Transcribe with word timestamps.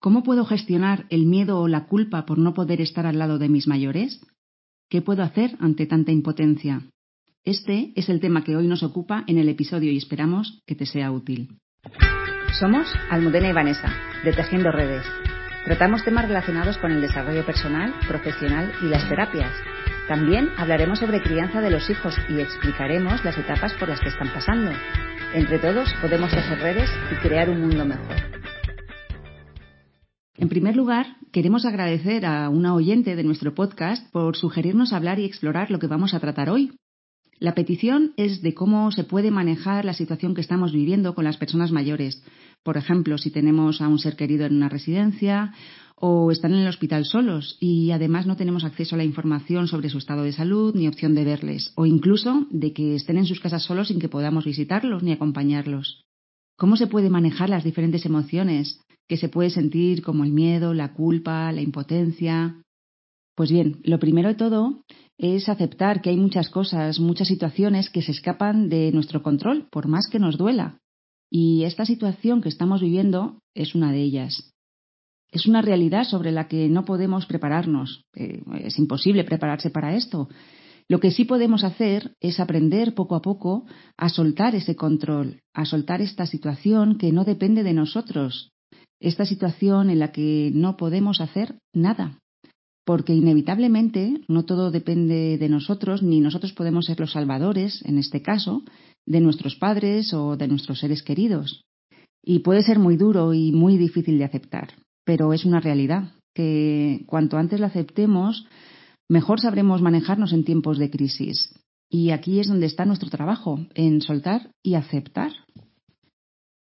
¿Cómo 0.00 0.22
puedo 0.22 0.44
gestionar 0.44 1.06
el 1.10 1.26
miedo 1.26 1.60
o 1.60 1.66
la 1.66 1.86
culpa 1.86 2.24
por 2.24 2.38
no 2.38 2.54
poder 2.54 2.80
estar 2.80 3.04
al 3.04 3.18
lado 3.18 3.38
de 3.38 3.48
mis 3.48 3.66
mayores? 3.66 4.24
¿Qué 4.88 5.02
puedo 5.02 5.24
hacer 5.24 5.56
ante 5.58 5.86
tanta 5.86 6.12
impotencia? 6.12 6.82
Este 7.44 7.92
es 7.96 8.08
el 8.08 8.20
tema 8.20 8.44
que 8.44 8.54
hoy 8.54 8.68
nos 8.68 8.84
ocupa 8.84 9.24
en 9.26 9.38
el 9.38 9.48
episodio 9.48 9.90
y 9.90 9.96
esperamos 9.96 10.62
que 10.66 10.76
te 10.76 10.86
sea 10.86 11.10
útil. 11.10 11.58
Somos 12.60 12.86
Almudena 13.10 13.48
y 13.48 13.52
Vanessa, 13.52 13.92
de 14.22 14.32
Redes. 14.70 15.04
Tratamos 15.64 16.04
temas 16.04 16.28
relacionados 16.28 16.78
con 16.78 16.92
el 16.92 17.00
desarrollo 17.00 17.44
personal, 17.44 17.92
profesional 18.06 18.72
y 18.82 18.86
las 18.86 19.08
terapias. 19.08 19.52
También 20.06 20.48
hablaremos 20.56 21.00
sobre 21.00 21.20
crianza 21.20 21.60
de 21.60 21.70
los 21.70 21.90
hijos 21.90 22.14
y 22.28 22.40
explicaremos 22.40 23.24
las 23.24 23.36
etapas 23.36 23.74
por 23.74 23.88
las 23.88 24.00
que 24.00 24.10
están 24.10 24.32
pasando. 24.32 24.70
Entre 25.34 25.58
todos 25.58 25.92
podemos 26.00 26.32
hacer 26.32 26.58
redes 26.60 26.88
y 27.12 27.16
crear 27.16 27.50
un 27.50 27.60
mundo 27.60 27.84
mejor. 27.84 28.16
En 30.38 30.48
primer 30.48 30.76
lugar, 30.76 31.16
queremos 31.32 31.64
agradecer 31.64 32.24
a 32.24 32.48
una 32.48 32.72
oyente 32.72 33.16
de 33.16 33.24
nuestro 33.24 33.56
podcast 33.56 34.08
por 34.12 34.36
sugerirnos 34.36 34.92
hablar 34.92 35.18
y 35.18 35.24
explorar 35.24 35.68
lo 35.68 35.80
que 35.80 35.88
vamos 35.88 36.14
a 36.14 36.20
tratar 36.20 36.48
hoy. 36.48 36.70
La 37.40 37.56
petición 37.56 38.12
es 38.16 38.40
de 38.40 38.54
cómo 38.54 38.92
se 38.92 39.02
puede 39.02 39.32
manejar 39.32 39.84
la 39.84 39.94
situación 39.94 40.36
que 40.36 40.40
estamos 40.40 40.72
viviendo 40.72 41.16
con 41.16 41.24
las 41.24 41.38
personas 41.38 41.72
mayores. 41.72 42.22
Por 42.62 42.76
ejemplo, 42.76 43.18
si 43.18 43.32
tenemos 43.32 43.80
a 43.80 43.88
un 43.88 43.98
ser 43.98 44.14
querido 44.14 44.46
en 44.46 44.54
una 44.54 44.68
residencia 44.68 45.54
o 45.96 46.30
están 46.30 46.52
en 46.52 46.60
el 46.60 46.68
hospital 46.68 47.04
solos 47.04 47.56
y 47.58 47.90
además 47.90 48.26
no 48.26 48.36
tenemos 48.36 48.62
acceso 48.62 48.94
a 48.94 48.98
la 48.98 49.04
información 49.04 49.66
sobre 49.66 49.90
su 49.90 49.98
estado 49.98 50.22
de 50.22 50.32
salud 50.32 50.72
ni 50.72 50.86
opción 50.86 51.16
de 51.16 51.24
verles, 51.24 51.72
o 51.74 51.84
incluso 51.84 52.46
de 52.50 52.72
que 52.72 52.94
estén 52.94 53.18
en 53.18 53.26
sus 53.26 53.40
casas 53.40 53.64
solos 53.64 53.88
sin 53.88 53.98
que 53.98 54.08
podamos 54.08 54.44
visitarlos 54.44 55.02
ni 55.02 55.10
acompañarlos. 55.10 56.04
¿Cómo 56.56 56.76
se 56.76 56.86
puede 56.86 57.10
manejar 57.10 57.50
las 57.50 57.64
diferentes 57.64 58.06
emociones 58.06 58.80
que 59.08 59.16
se 59.16 59.28
puede 59.28 59.50
sentir 59.50 60.02
como 60.02 60.24
el 60.24 60.32
miedo, 60.32 60.74
la 60.74 60.92
culpa, 60.92 61.50
la 61.52 61.62
impotencia? 61.62 62.62
Pues 63.34 63.50
bien, 63.50 63.80
lo 63.84 63.98
primero 63.98 64.28
de 64.28 64.34
todo 64.34 64.84
es 65.16 65.48
aceptar 65.48 66.00
que 66.00 66.10
hay 66.10 66.16
muchas 66.16 66.50
cosas, 66.50 67.00
muchas 67.00 67.28
situaciones 67.28 67.90
que 67.90 68.02
se 68.02 68.12
escapan 68.12 68.68
de 68.68 68.92
nuestro 68.92 69.22
control, 69.22 69.66
por 69.70 69.88
más 69.88 70.08
que 70.08 70.18
nos 70.18 70.36
duela. 70.36 70.78
Y 71.30 71.64
esta 71.64 71.84
situación 71.84 72.40
que 72.40 72.48
estamos 72.48 72.80
viviendo 72.80 73.40
es 73.54 73.74
una 73.74 73.92
de 73.92 74.02
ellas. 74.02 74.52
Es 75.30 75.46
una 75.46 75.60
realidad 75.60 76.04
sobre 76.04 76.32
la 76.32 76.48
que 76.48 76.68
no 76.68 76.84
podemos 76.84 77.26
prepararnos. 77.26 78.04
Eh, 78.14 78.42
es 78.60 78.78
imposible 78.78 79.24
prepararse 79.24 79.70
para 79.70 79.94
esto. 79.94 80.28
Lo 80.88 81.00
que 81.00 81.10
sí 81.10 81.24
podemos 81.24 81.64
hacer 81.64 82.16
es 82.20 82.40
aprender 82.40 82.94
poco 82.94 83.14
a 83.14 83.20
poco 83.20 83.66
a 83.98 84.08
soltar 84.08 84.54
ese 84.54 84.74
control, 84.74 85.42
a 85.52 85.66
soltar 85.66 86.00
esta 86.00 86.24
situación 86.26 86.96
que 86.96 87.12
no 87.12 87.24
depende 87.24 87.62
de 87.62 87.74
nosotros, 87.74 88.52
esta 89.00 89.24
situación 89.24 89.90
en 89.90 89.98
la 89.98 90.12
que 90.12 90.50
no 90.54 90.76
podemos 90.76 91.20
hacer 91.20 91.56
nada, 91.72 92.18
porque 92.84 93.14
inevitablemente 93.14 94.20
no 94.28 94.44
todo 94.44 94.70
depende 94.70 95.38
de 95.38 95.48
nosotros, 95.48 96.02
ni 96.02 96.20
nosotros 96.20 96.52
podemos 96.52 96.86
ser 96.86 97.00
los 97.00 97.12
salvadores, 97.12 97.84
en 97.84 97.98
este 97.98 98.22
caso, 98.22 98.62
de 99.06 99.20
nuestros 99.20 99.56
padres 99.56 100.12
o 100.14 100.36
de 100.36 100.48
nuestros 100.48 100.80
seres 100.80 101.02
queridos. 101.02 101.62
Y 102.24 102.40
puede 102.40 102.62
ser 102.62 102.78
muy 102.78 102.96
duro 102.96 103.34
y 103.34 103.52
muy 103.52 103.76
difícil 103.76 104.18
de 104.18 104.24
aceptar 104.24 104.74
pero 105.08 105.32
es 105.32 105.46
una 105.46 105.58
realidad 105.58 106.12
que 106.34 107.04
cuanto 107.06 107.38
antes 107.38 107.60
la 107.60 107.68
aceptemos, 107.68 108.46
mejor 109.08 109.40
sabremos 109.40 109.80
manejarnos 109.80 110.34
en 110.34 110.44
tiempos 110.44 110.76
de 110.76 110.90
crisis. 110.90 111.58
Y 111.88 112.10
aquí 112.10 112.40
es 112.40 112.48
donde 112.48 112.66
está 112.66 112.84
nuestro 112.84 113.08
trabajo, 113.08 113.58
en 113.74 114.02
soltar 114.02 114.50
y 114.62 114.74
aceptar. 114.74 115.32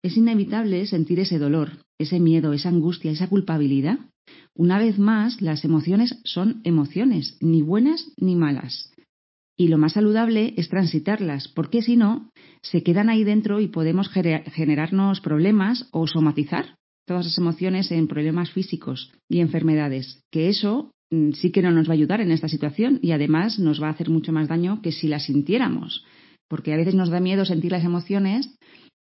Es 0.02 0.18
inevitable 0.18 0.86
sentir 0.86 1.18
ese 1.18 1.38
dolor, 1.38 1.78
ese 1.98 2.20
miedo, 2.20 2.52
esa 2.52 2.68
angustia, 2.68 3.10
esa 3.10 3.28
culpabilidad. 3.28 3.98
Una 4.54 4.78
vez 4.78 4.98
más, 4.98 5.40
las 5.40 5.64
emociones 5.64 6.20
son 6.24 6.60
emociones, 6.64 7.36
ni 7.40 7.62
buenas 7.62 8.12
ni 8.16 8.36
malas. 8.36 8.92
Y 9.56 9.68
lo 9.68 9.78
más 9.78 9.94
saludable 9.94 10.52
es 10.56 10.68
transitarlas, 10.68 11.48
porque 11.48 11.80
si 11.80 11.96
no, 11.96 12.30
se 12.62 12.82
quedan 12.82 13.08
ahí 13.08 13.24
dentro 13.24 13.60
y 13.60 13.68
podemos 13.68 14.08
generarnos 14.08 15.20
problemas 15.20 15.88
o 15.92 16.06
somatizar 16.06 16.76
todas 17.06 17.24
las 17.24 17.38
emociones 17.38 17.90
en 17.90 18.08
problemas 18.08 18.50
físicos 18.50 19.12
y 19.28 19.40
enfermedades, 19.40 20.20
que 20.30 20.48
eso 20.48 20.90
mm, 21.10 21.32
sí 21.32 21.52
que 21.52 21.62
no 21.62 21.70
nos 21.70 21.88
va 21.88 21.92
a 21.92 21.94
ayudar 21.94 22.20
en 22.20 22.32
esta 22.32 22.48
situación 22.48 22.98
y 23.00 23.12
además 23.12 23.58
nos 23.58 23.80
va 23.80 23.86
a 23.88 23.92
hacer 23.92 24.10
mucho 24.10 24.32
más 24.32 24.48
daño 24.48 24.82
que 24.82 24.92
si 24.92 25.08
las 25.08 25.24
sintiéramos, 25.24 26.04
porque 26.48 26.74
a 26.74 26.76
veces 26.76 26.94
nos 26.94 27.08
da 27.08 27.20
miedo 27.20 27.44
sentir 27.44 27.72
las 27.72 27.84
emociones, 27.84 28.58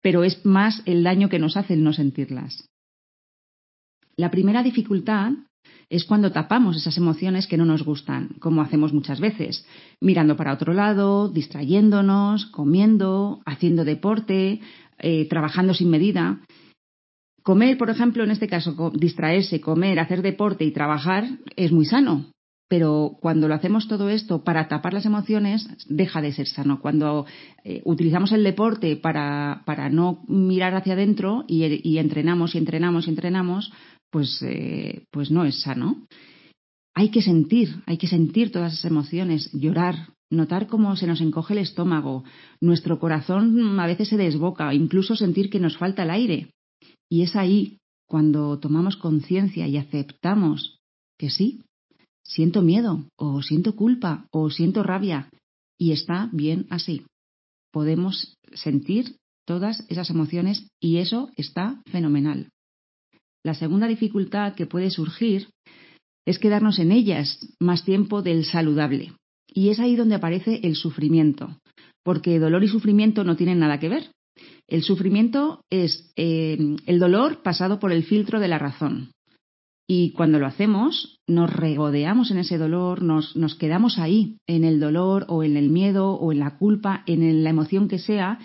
pero 0.00 0.24
es 0.24 0.46
más 0.46 0.82
el 0.86 1.02
daño 1.02 1.28
que 1.28 1.40
nos 1.40 1.56
hace 1.56 1.74
el 1.74 1.84
no 1.84 1.92
sentirlas. 1.92 2.68
La 4.18 4.32
primera 4.32 4.64
dificultad 4.64 5.30
es 5.88 6.04
cuando 6.04 6.32
tapamos 6.32 6.76
esas 6.76 6.98
emociones 6.98 7.46
que 7.46 7.56
no 7.56 7.64
nos 7.64 7.84
gustan, 7.84 8.30
como 8.40 8.62
hacemos 8.62 8.92
muchas 8.92 9.20
veces, 9.20 9.64
mirando 10.00 10.36
para 10.36 10.52
otro 10.52 10.74
lado, 10.74 11.28
distrayéndonos, 11.28 12.46
comiendo, 12.46 13.40
haciendo 13.46 13.84
deporte, 13.84 14.60
eh, 14.98 15.28
trabajando 15.28 15.72
sin 15.72 15.88
medida. 15.88 16.40
Comer, 17.44 17.78
por 17.78 17.90
ejemplo, 17.90 18.24
en 18.24 18.32
este 18.32 18.48
caso, 18.48 18.90
distraerse, 18.92 19.60
comer, 19.60 20.00
hacer 20.00 20.20
deporte 20.20 20.64
y 20.64 20.72
trabajar 20.72 21.24
es 21.54 21.70
muy 21.70 21.84
sano. 21.84 22.26
Pero 22.68 23.16
cuando 23.20 23.48
lo 23.48 23.54
hacemos 23.54 23.88
todo 23.88 24.10
esto 24.10 24.44
para 24.44 24.68
tapar 24.68 24.92
las 24.92 25.06
emociones, 25.06 25.66
deja 25.88 26.20
de 26.20 26.32
ser 26.32 26.46
sano. 26.46 26.80
Cuando 26.80 27.24
eh, 27.64 27.80
utilizamos 27.86 28.30
el 28.32 28.44
deporte 28.44 28.96
para, 28.96 29.62
para, 29.64 29.88
no 29.88 30.22
mirar 30.28 30.74
hacia 30.74 30.92
adentro 30.92 31.44
y, 31.48 31.96
entrenamos 31.96 32.54
y 32.54 32.58
entrenamos 32.58 33.06
y 33.06 33.10
entrenamos, 33.10 33.72
pues, 34.10 34.42
eh, 34.42 35.04
pues 35.10 35.30
no 35.30 35.44
es 35.44 35.60
sano. 35.62 36.06
Hay 36.94 37.10
que 37.10 37.22
sentir, 37.22 37.82
hay 37.86 37.98
que 37.98 38.08
sentir 38.08 38.50
todas 38.50 38.72
esas 38.72 38.90
emociones, 38.90 39.50
llorar, 39.52 40.08
notar 40.30 40.66
cómo 40.66 40.96
se 40.96 41.06
nos 41.06 41.20
encoge 41.20 41.54
el 41.54 41.60
estómago, 41.60 42.24
nuestro 42.60 42.98
corazón 42.98 43.78
a 43.78 43.86
veces 43.86 44.08
se 44.08 44.16
desboca, 44.16 44.74
incluso 44.74 45.16
sentir 45.16 45.50
que 45.50 45.60
nos 45.60 45.76
falta 45.78 46.02
el 46.02 46.10
aire. 46.10 46.50
Y 47.08 47.22
es 47.22 47.36
ahí 47.36 47.78
cuando 48.06 48.58
tomamos 48.58 48.96
conciencia 48.96 49.66
y 49.66 49.76
aceptamos 49.76 50.78
que 51.18 51.30
sí, 51.30 51.62
siento 52.24 52.62
miedo, 52.62 53.04
o 53.16 53.42
siento 53.42 53.74
culpa, 53.74 54.26
o 54.30 54.50
siento 54.50 54.82
rabia, 54.82 55.30
y 55.78 55.92
está 55.92 56.28
bien 56.32 56.66
así. 56.70 57.04
Podemos 57.72 58.34
sentir 58.54 59.16
todas 59.46 59.84
esas 59.88 60.10
emociones 60.10 60.68
y 60.80 60.98
eso 60.98 61.30
está 61.36 61.82
fenomenal. 61.86 62.48
La 63.44 63.54
segunda 63.54 63.86
dificultad 63.86 64.54
que 64.54 64.66
puede 64.66 64.90
surgir 64.90 65.48
es 66.26 66.38
quedarnos 66.38 66.78
en 66.78 66.92
ellas 66.92 67.38
más 67.60 67.84
tiempo 67.84 68.22
del 68.22 68.44
saludable. 68.44 69.12
Y 69.48 69.70
es 69.70 69.80
ahí 69.80 69.96
donde 69.96 70.16
aparece 70.16 70.60
el 70.62 70.76
sufrimiento, 70.76 71.56
porque 72.04 72.38
dolor 72.38 72.64
y 72.64 72.68
sufrimiento 72.68 73.24
no 73.24 73.36
tienen 73.36 73.58
nada 73.58 73.80
que 73.80 73.88
ver. 73.88 74.10
El 74.68 74.82
sufrimiento 74.82 75.62
es 75.70 76.12
eh, 76.16 76.76
el 76.86 76.98
dolor 76.98 77.42
pasado 77.42 77.78
por 77.78 77.92
el 77.92 78.04
filtro 78.04 78.40
de 78.40 78.48
la 78.48 78.58
razón. 78.58 79.12
Y 79.90 80.12
cuando 80.12 80.38
lo 80.38 80.46
hacemos, 80.46 81.16
nos 81.26 81.50
regodeamos 81.50 82.30
en 82.30 82.38
ese 82.38 82.58
dolor, 82.58 83.02
nos, 83.02 83.34
nos, 83.36 83.54
quedamos 83.54 83.98
ahí, 83.98 84.36
en 84.46 84.64
el 84.64 84.80
dolor 84.80 85.24
o 85.28 85.42
en 85.42 85.56
el 85.56 85.70
miedo 85.70 86.12
o 86.12 86.30
en 86.30 86.40
la 86.40 86.58
culpa, 86.58 87.02
en 87.06 87.42
la 87.42 87.48
emoción 87.48 87.88
que 87.88 87.98
sea, 87.98 88.38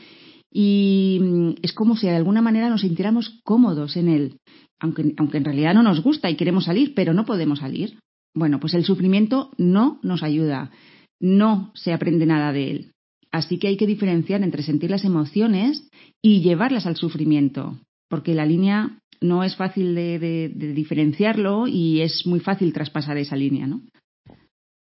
y 0.53 1.20
mm, 1.22 1.50
es 1.64 1.74
como 1.74 1.98
si 1.98 2.08
de 2.08 2.16
alguna 2.16 2.42
manera 2.42 2.70
nos 2.70 2.82
sintiéramos 2.82 3.42
cómodos 3.44 3.98
en 3.98 4.08
él, 4.08 4.38
aunque, 4.84 5.14
aunque 5.18 5.38
en 5.38 5.46
realidad 5.46 5.74
no 5.74 5.82
nos 5.82 6.04
gusta 6.04 6.30
y 6.30 6.36
queremos 6.36 6.66
salir, 6.66 6.94
pero 6.94 7.14
no 7.14 7.26
podemos 7.26 7.60
salir. 7.60 7.98
Bueno, 8.36 8.60
pues 8.60 8.74
el 8.74 8.84
sufrimiento 8.84 9.52
no 9.58 10.00
nos 10.04 10.24
ayuda, 10.24 10.72
no 11.20 11.72
se 11.74 11.94
aprende 11.94 12.26
nada 12.26 12.52
de 12.52 12.70
él. 12.70 12.92
Así 13.32 13.58
que 13.58 13.68
hay 13.68 13.78
que 13.78 13.88
diferenciar 13.88 14.44
entre 14.44 14.62
sentir 14.62 14.92
las 14.92 15.06
emociones 15.06 15.88
y 16.22 16.42
llevarlas 16.42 16.86
al 16.86 16.98
sufrimiento, 16.98 17.80
porque 18.10 18.36
la 18.36 18.46
línea 18.46 19.00
no 19.22 19.44
es 19.44 19.56
fácil 19.56 19.96
de, 19.96 20.52
diferenciarlo 20.54 21.66
y 21.68 22.02
es 22.02 22.28
muy 22.28 22.41
fácil 22.41 22.74
traspasar 22.74 23.18
esa 23.18 23.38
línea. 23.38 23.66
¿no? 23.66 23.82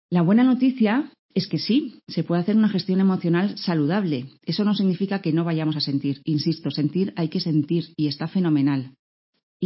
La 0.10 0.24
buena 0.24 0.44
noticia 0.44 1.12
es 1.36 1.48
que 1.48 1.60
sí, 1.60 2.00
se 2.08 2.24
puede 2.24 2.42
hacer 2.42 2.56
una 2.56 2.70
gestión 2.70 3.00
emocional 3.02 3.58
saludable. 3.58 4.26
Eso 4.46 4.64
no 4.64 4.74
significa 4.74 5.20
que 5.20 5.31
no 5.31 5.44
vayamos 5.44 5.76
a 5.76 5.81
sentir. 5.81 6.22
Insisto, 6.26 6.72
sentir 6.72 7.14
hay 7.18 7.28
que 7.28 7.40
sentir 7.40 7.94
y 7.98 8.08
está 8.08 8.28
fenomenal. 8.28 8.94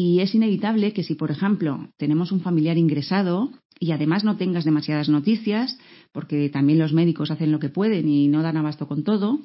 Y 0.02 0.22
es 0.22 0.34
inevitable 0.34 0.94
que 0.94 1.04
si, 1.04 1.16
por 1.16 1.30
ejemplo, 1.30 1.90
tenemos 1.98 2.32
un 2.32 2.40
familiar 2.40 2.78
ingresado 2.78 3.52
y 3.82 3.92
además 3.92 4.24
no 4.24 4.38
tengas 4.38 4.64
demasiadas 4.64 5.10
noticias, 5.10 5.78
porque 6.14 6.48
también 6.48 6.80
los 6.80 6.94
médicos 6.94 7.32
hacen 7.32 7.52
lo 7.52 7.60
que 7.60 7.68
pueden 7.68 8.08
y 8.08 8.30
no 8.30 8.42
dan 8.42 8.56
abasto 8.56 8.88
con 8.88 9.04
todo, 9.04 9.42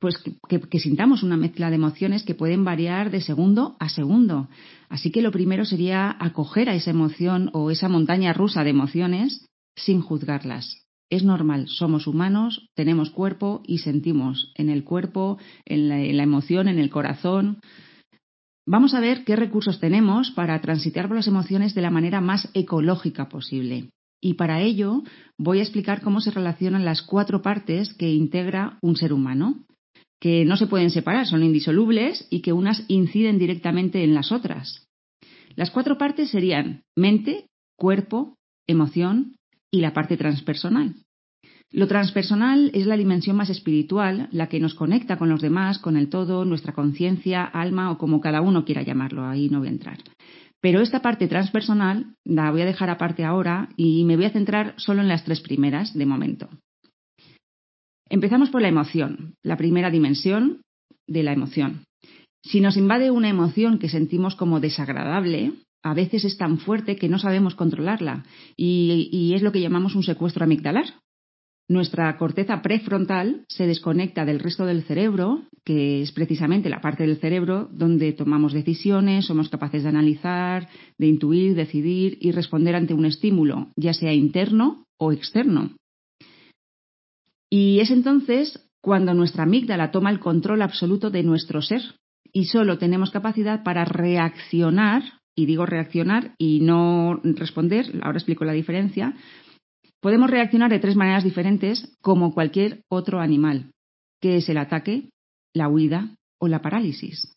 pues 0.00 0.16
que, 0.48 0.78
sintamos 0.78 1.22
una 1.22 1.36
mezcla 1.36 1.68
de 1.68 1.76
emociones 1.76 2.22
que 2.22 2.34
pueden 2.34 2.64
variar 2.64 3.10
de 3.10 3.20
segundo 3.20 3.76
a 3.80 3.90
segundo. 3.90 4.48
Así 4.88 5.10
que 5.10 5.20
lo 5.20 5.30
primero 5.30 5.66
sería 5.66 6.16
acoger 6.18 6.70
a 6.70 6.74
esa 6.74 6.90
emoción 6.90 7.50
o 7.52 7.70
esa 7.70 7.90
montaña 7.90 8.32
rusa 8.32 8.64
de 8.64 8.70
emociones 8.70 9.44
sin 9.76 10.00
juzgarlas. 10.00 10.86
Es 11.10 11.22
normal, 11.22 11.68
somos 11.68 12.06
humanos, 12.06 12.70
tenemos 12.74 13.10
cuerpo 13.10 13.60
y 13.66 13.78
sentimos 13.78 14.52
en 14.54 14.70
el 14.70 14.84
cuerpo, 14.84 15.36
en 15.66 16.16
la 16.16 16.22
emoción, 16.22 16.66
en 16.66 16.78
el 16.78 16.88
corazón. 16.88 17.58
Vamos 18.70 18.92
a 18.92 19.00
ver 19.00 19.24
qué 19.24 19.34
recursos 19.34 19.80
tenemos 19.80 20.30
para 20.32 20.60
transitar 20.60 21.08
por 21.08 21.16
las 21.16 21.26
emociones 21.26 21.74
de 21.74 21.80
la 21.80 21.90
manera 21.90 22.20
más 22.20 22.50
ecológica 22.52 23.30
posible. 23.30 23.88
Y 24.20 24.34
para 24.34 24.60
ello 24.60 25.04
voy 25.38 25.60
a 25.60 25.62
explicar 25.62 26.02
cómo 26.02 26.20
se 26.20 26.32
relacionan 26.32 26.84
las 26.84 27.00
cuatro 27.00 27.40
partes 27.40 27.94
que 27.94 28.12
integra 28.12 28.76
un 28.82 28.94
ser 28.96 29.14
humano, 29.14 29.64
que 30.20 30.44
no 30.44 30.58
se 30.58 30.66
pueden 30.66 30.90
separar, 30.90 31.26
son 31.26 31.44
indisolubles 31.44 32.26
y 32.28 32.42
que 32.42 32.52
unas 32.52 32.84
inciden 32.88 33.38
directamente 33.38 34.04
en 34.04 34.12
las 34.12 34.32
otras. 34.32 34.86
Las 35.56 35.70
cuatro 35.70 35.96
partes 35.96 36.28
serían 36.28 36.82
mente, 36.94 37.46
cuerpo, 37.74 38.36
emoción 38.66 39.36
y 39.70 39.80
la 39.80 39.94
parte 39.94 40.18
transpersonal. 40.18 40.94
Lo 41.70 41.86
transpersonal 41.86 42.70
es 42.72 42.86
la 42.86 42.96
dimensión 42.96 43.36
más 43.36 43.50
espiritual, 43.50 44.28
la 44.32 44.48
que 44.48 44.58
nos 44.58 44.74
conecta 44.74 45.18
con 45.18 45.28
los 45.28 45.42
demás, 45.42 45.78
con 45.78 45.98
el 45.98 46.08
todo, 46.08 46.46
nuestra 46.46 46.72
conciencia, 46.72 47.44
alma 47.44 47.90
o 47.90 47.98
como 47.98 48.22
cada 48.22 48.40
uno 48.40 48.64
quiera 48.64 48.82
llamarlo, 48.82 49.26
ahí 49.26 49.50
no 49.50 49.58
voy 49.58 49.68
a 49.68 49.72
entrar. 49.72 49.98
Pero 50.60 50.80
esta 50.80 51.02
parte 51.02 51.28
transpersonal 51.28 52.14
la 52.24 52.50
voy 52.50 52.62
a 52.62 52.66
dejar 52.66 52.88
aparte 52.88 53.24
ahora 53.24 53.68
y 53.76 54.04
me 54.04 54.16
voy 54.16 54.24
a 54.24 54.30
centrar 54.30 54.74
solo 54.78 55.02
en 55.02 55.08
las 55.08 55.24
tres 55.24 55.40
primeras 55.40 55.92
de 55.92 56.06
momento. 56.06 56.48
Empezamos 58.08 58.48
por 58.48 58.62
la 58.62 58.68
emoción, 58.68 59.34
la 59.42 59.58
primera 59.58 59.90
dimensión 59.90 60.62
de 61.06 61.22
la 61.22 61.32
emoción. 61.32 61.84
Si 62.42 62.60
nos 62.62 62.78
invade 62.78 63.10
una 63.10 63.28
emoción 63.28 63.78
que 63.78 63.90
sentimos 63.90 64.34
como 64.34 64.58
desagradable, 64.58 65.52
a 65.82 65.92
veces 65.92 66.24
es 66.24 66.38
tan 66.38 66.58
fuerte 66.58 66.96
que 66.96 67.10
no 67.10 67.18
sabemos 67.18 67.54
controlarla 67.54 68.24
y, 68.56 69.10
y 69.12 69.34
es 69.34 69.42
lo 69.42 69.52
que 69.52 69.60
llamamos 69.60 69.94
un 69.94 70.02
secuestro 70.02 70.44
amigdalar, 70.44 70.86
nuestra 71.68 72.16
corteza 72.16 72.62
prefrontal 72.62 73.44
se 73.48 73.66
desconecta 73.66 74.24
del 74.24 74.40
resto 74.40 74.64
del 74.64 74.84
cerebro, 74.84 75.42
que 75.64 76.00
es 76.00 76.12
precisamente 76.12 76.70
la 76.70 76.80
parte 76.80 77.06
del 77.06 77.18
cerebro 77.18 77.68
donde 77.70 78.12
tomamos 78.14 78.54
decisiones, 78.54 79.26
somos 79.26 79.50
capaces 79.50 79.82
de 79.82 79.90
analizar, 79.90 80.68
de 80.96 81.06
intuir, 81.06 81.54
decidir 81.54 82.16
y 82.20 82.32
responder 82.32 82.74
ante 82.74 82.94
un 82.94 83.04
estímulo, 83.04 83.68
ya 83.76 83.92
sea 83.92 84.14
interno 84.14 84.86
o 84.98 85.12
externo. 85.12 85.72
Y 87.50 87.80
es 87.80 87.90
entonces 87.90 88.68
cuando 88.80 89.12
nuestra 89.12 89.42
amígdala 89.42 89.90
toma 89.90 90.10
el 90.10 90.20
control 90.20 90.62
absoluto 90.62 91.10
de 91.10 91.22
nuestro 91.22 91.60
ser 91.60 91.82
y 92.32 92.46
solo 92.46 92.78
tenemos 92.78 93.10
capacidad 93.10 93.62
para 93.62 93.84
reaccionar, 93.84 95.02
y 95.36 95.46
digo 95.46 95.66
reaccionar 95.66 96.34
y 96.38 96.60
no 96.60 97.20
responder, 97.22 98.00
ahora 98.02 98.18
explico 98.18 98.44
la 98.44 98.52
diferencia, 98.52 99.14
Podemos 100.00 100.30
reaccionar 100.30 100.70
de 100.70 100.78
tres 100.78 100.96
maneras 100.96 101.24
diferentes 101.24 101.96
como 102.00 102.32
cualquier 102.32 102.82
otro 102.88 103.20
animal, 103.20 103.72
que 104.20 104.36
es 104.36 104.48
el 104.48 104.58
ataque, 104.58 105.10
la 105.54 105.68
huida 105.68 106.14
o 106.38 106.48
la 106.48 106.62
parálisis. 106.62 107.32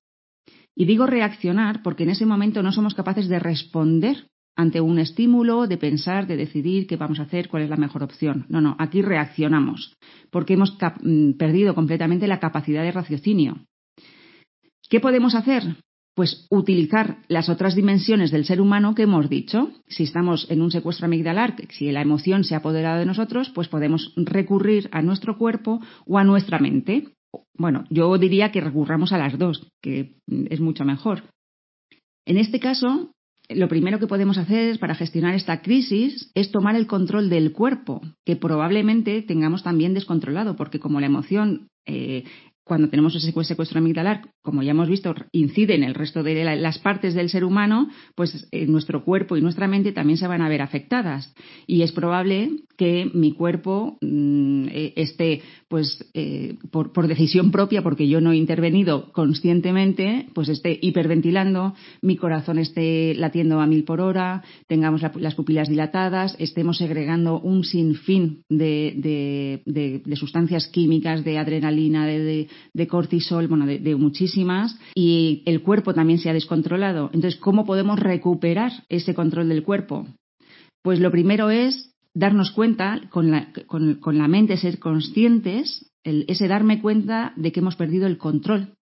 Y 0.76 0.86
digo 0.86 1.06
reaccionar 1.06 1.82
porque 1.84 2.04
en 2.04 2.12
ese 2.12 2.26
momento 2.26 2.62
no 2.64 2.72
somos 2.72 2.94
capaces 2.94 3.28
de 3.28 3.40
responder 3.40 4.28
ante 4.56 4.82
un 4.82 5.00
estímulo, 5.00 5.66
de 5.66 5.78
pensar, 5.78 6.28
de 6.28 6.38
decidir 6.38 6.86
qué 6.86 6.98
vamos 6.98 7.20
a 7.20 7.24
hacer, 7.24 7.50
cuál 7.50 7.64
es 7.64 7.70
la 7.70 7.78
mejor 7.78 8.04
opción. 8.04 8.46
No, 8.50 8.62
no, 8.62 8.76
aquí 8.80 9.02
reaccionamos 9.02 9.96
porque 10.30 10.54
hemos 10.54 10.78
mm, 11.02 11.32
perdido 11.34 11.74
completamente 11.74 12.28
la 12.28 12.40
capacidad 12.40 12.84
de 12.84 12.92
raciocinio. 12.92 13.66
¿Qué 14.90 15.00
podemos 15.00 15.36
hacer? 15.36 15.64
Pues 16.14 16.48
utilizar 16.50 17.18
las 17.28 17.50
otras 17.50 17.76
dimensiones 17.76 18.32
del 18.32 18.46
ser 18.46 18.62
humano 18.62 18.96
que 18.96 19.04
hemos 19.04 19.30
dicho. 19.30 19.72
Si 19.88 20.04
estamos 20.04 20.48
en 20.50 20.62
un 20.62 20.72
secuestro 20.72 21.06
amigdalar, 21.06 21.56
si 21.70 21.92
la 21.92 22.02
emoción 22.02 22.44
se 22.44 22.56
ha 22.56 22.60
apoderado 22.60 23.00
de 23.00 23.06
nosotros, 23.06 23.50
pues 23.50 23.68
podemos 23.68 24.14
recurrir 24.18 24.90
a 24.92 25.02
nuestro 25.02 25.38
cuerpo 25.38 25.80
o 26.06 26.18
a 26.18 26.24
nuestra 26.24 26.60
mente. 26.60 27.10
Bueno, 27.56 27.86
yo 27.90 28.18
diría 28.18 28.52
que 28.52 28.62
recurramos 28.62 29.14
a 29.14 29.18
las 29.18 29.38
dos, 29.38 29.68
que 29.82 30.16
es 30.28 30.60
mucho 30.60 30.84
mejor. 30.84 31.24
En 32.26 32.38
este 32.38 32.60
caso, 32.60 33.12
lo 33.50 33.68
primero 33.68 34.00
que 34.00 34.08
podemos 34.08 34.38
hacer 34.38 34.80
para 34.80 34.96
gestionar 34.96 35.36
esta 35.36 35.62
crisis 35.62 36.32
es 36.36 36.52
tomar 36.52 36.76
el 36.76 36.88
control 36.88 37.30
del 37.30 37.52
cuerpo, 37.52 38.02
que 38.26 38.36
probablemente 38.36 39.22
tengamos 39.22 39.64
también 39.64 39.94
descontrolado, 39.94 40.56
porque 40.56 40.80
como 40.80 41.00
la 41.00 41.08
emoción 41.08 41.68
eh, 41.86 42.24
cuando 42.72 42.88
tenemos 42.88 43.14
ese 43.14 43.34
secuestro 43.44 43.80
amigdalar, 43.80 44.30
como 44.42 44.64
ya 44.64 44.72
hemos 44.72 44.88
visto, 44.88 45.14
incide 45.34 45.76
en 45.76 45.84
el 45.84 45.94
resto 45.94 46.24
de 46.24 46.56
las 46.56 46.80
partes 46.80 47.14
del 47.14 47.28
ser 47.28 47.44
humano, 47.44 47.90
pues 48.16 48.48
eh, 48.54 48.66
nuestro 48.66 49.04
cuerpo 49.04 49.36
y 49.36 49.42
nuestra 49.42 49.68
mente 49.68 49.92
también 49.92 50.16
se 50.16 50.26
van 50.26 50.42
a 50.42 50.48
ver 50.48 50.62
afectadas. 50.62 51.36
Y 51.68 51.82
es 51.82 51.92
probable 51.92 52.50
que 52.78 53.12
mi 53.14 53.34
cuerpo 53.34 53.98
mm, 54.00 54.68
eh, 54.70 54.94
esté, 54.96 55.42
pues, 55.68 56.10
eh, 56.14 56.60
por, 56.72 57.08
decisión 57.10 57.52
propia, 57.52 57.82
porque 57.82 58.08
yo 58.08 58.22
no 58.22 58.32
he 58.32 58.38
intervenido 58.38 59.12
conscientemente, 59.12 60.30
pues 60.34 60.48
esté 60.48 60.80
hiperventilando, 60.82 61.76
mi 62.02 62.16
corazón 62.16 62.58
esté 62.58 63.16
latiendo 63.16 63.60
a 63.60 63.68
mil 63.68 63.84
por 63.84 64.00
hora, 64.00 64.44
tengamos 64.68 65.02
las 65.16 65.36
pupilas 65.36 65.68
dilatadas, 65.68 66.38
estemos 66.40 66.78
segregando 66.78 67.38
un 67.42 67.66
sinfín 67.66 68.44
de, 68.48 69.62
de 69.66 70.16
sustancias 70.16 70.68
químicas, 70.68 71.26
de 71.26 71.38
adrenalina, 71.38 72.08
de 72.08 72.48
de 72.74 72.88
cortisol, 72.88 73.48
bueno, 73.48 73.66
de, 73.66 73.96
muchísimas, 73.96 74.78
y 74.96 75.44
el 75.46 75.62
cuerpo 75.62 75.94
también 75.94 76.20
se 76.20 76.30
ha 76.30 76.34
descontrolado. 76.34 77.10
Entonces, 77.14 77.40
¿cómo 77.40 77.66
podemos 77.66 78.00
recuperar 78.00 78.72
ese 78.90 79.14
control 79.14 79.50
del 79.50 79.64
cuerpo? 79.64 80.08
Pues 80.82 81.00
lo 81.00 81.12
primero 81.12 81.50
es 81.50 81.94
darnos 82.14 82.52
cuenta, 82.52 83.02
con 83.10 83.32
la, 83.32 83.52
con, 83.68 84.18
la 84.18 84.28
mente, 84.28 84.58
ser 84.58 84.80
conscientes, 84.80 85.92
ese 86.04 86.48
darme 86.48 86.82
cuenta 86.82 87.34
de 87.36 87.52
que 87.52 87.60
hemos 87.60 87.76
perdido 87.76 88.08
el 88.08 88.18
control. 88.18 88.74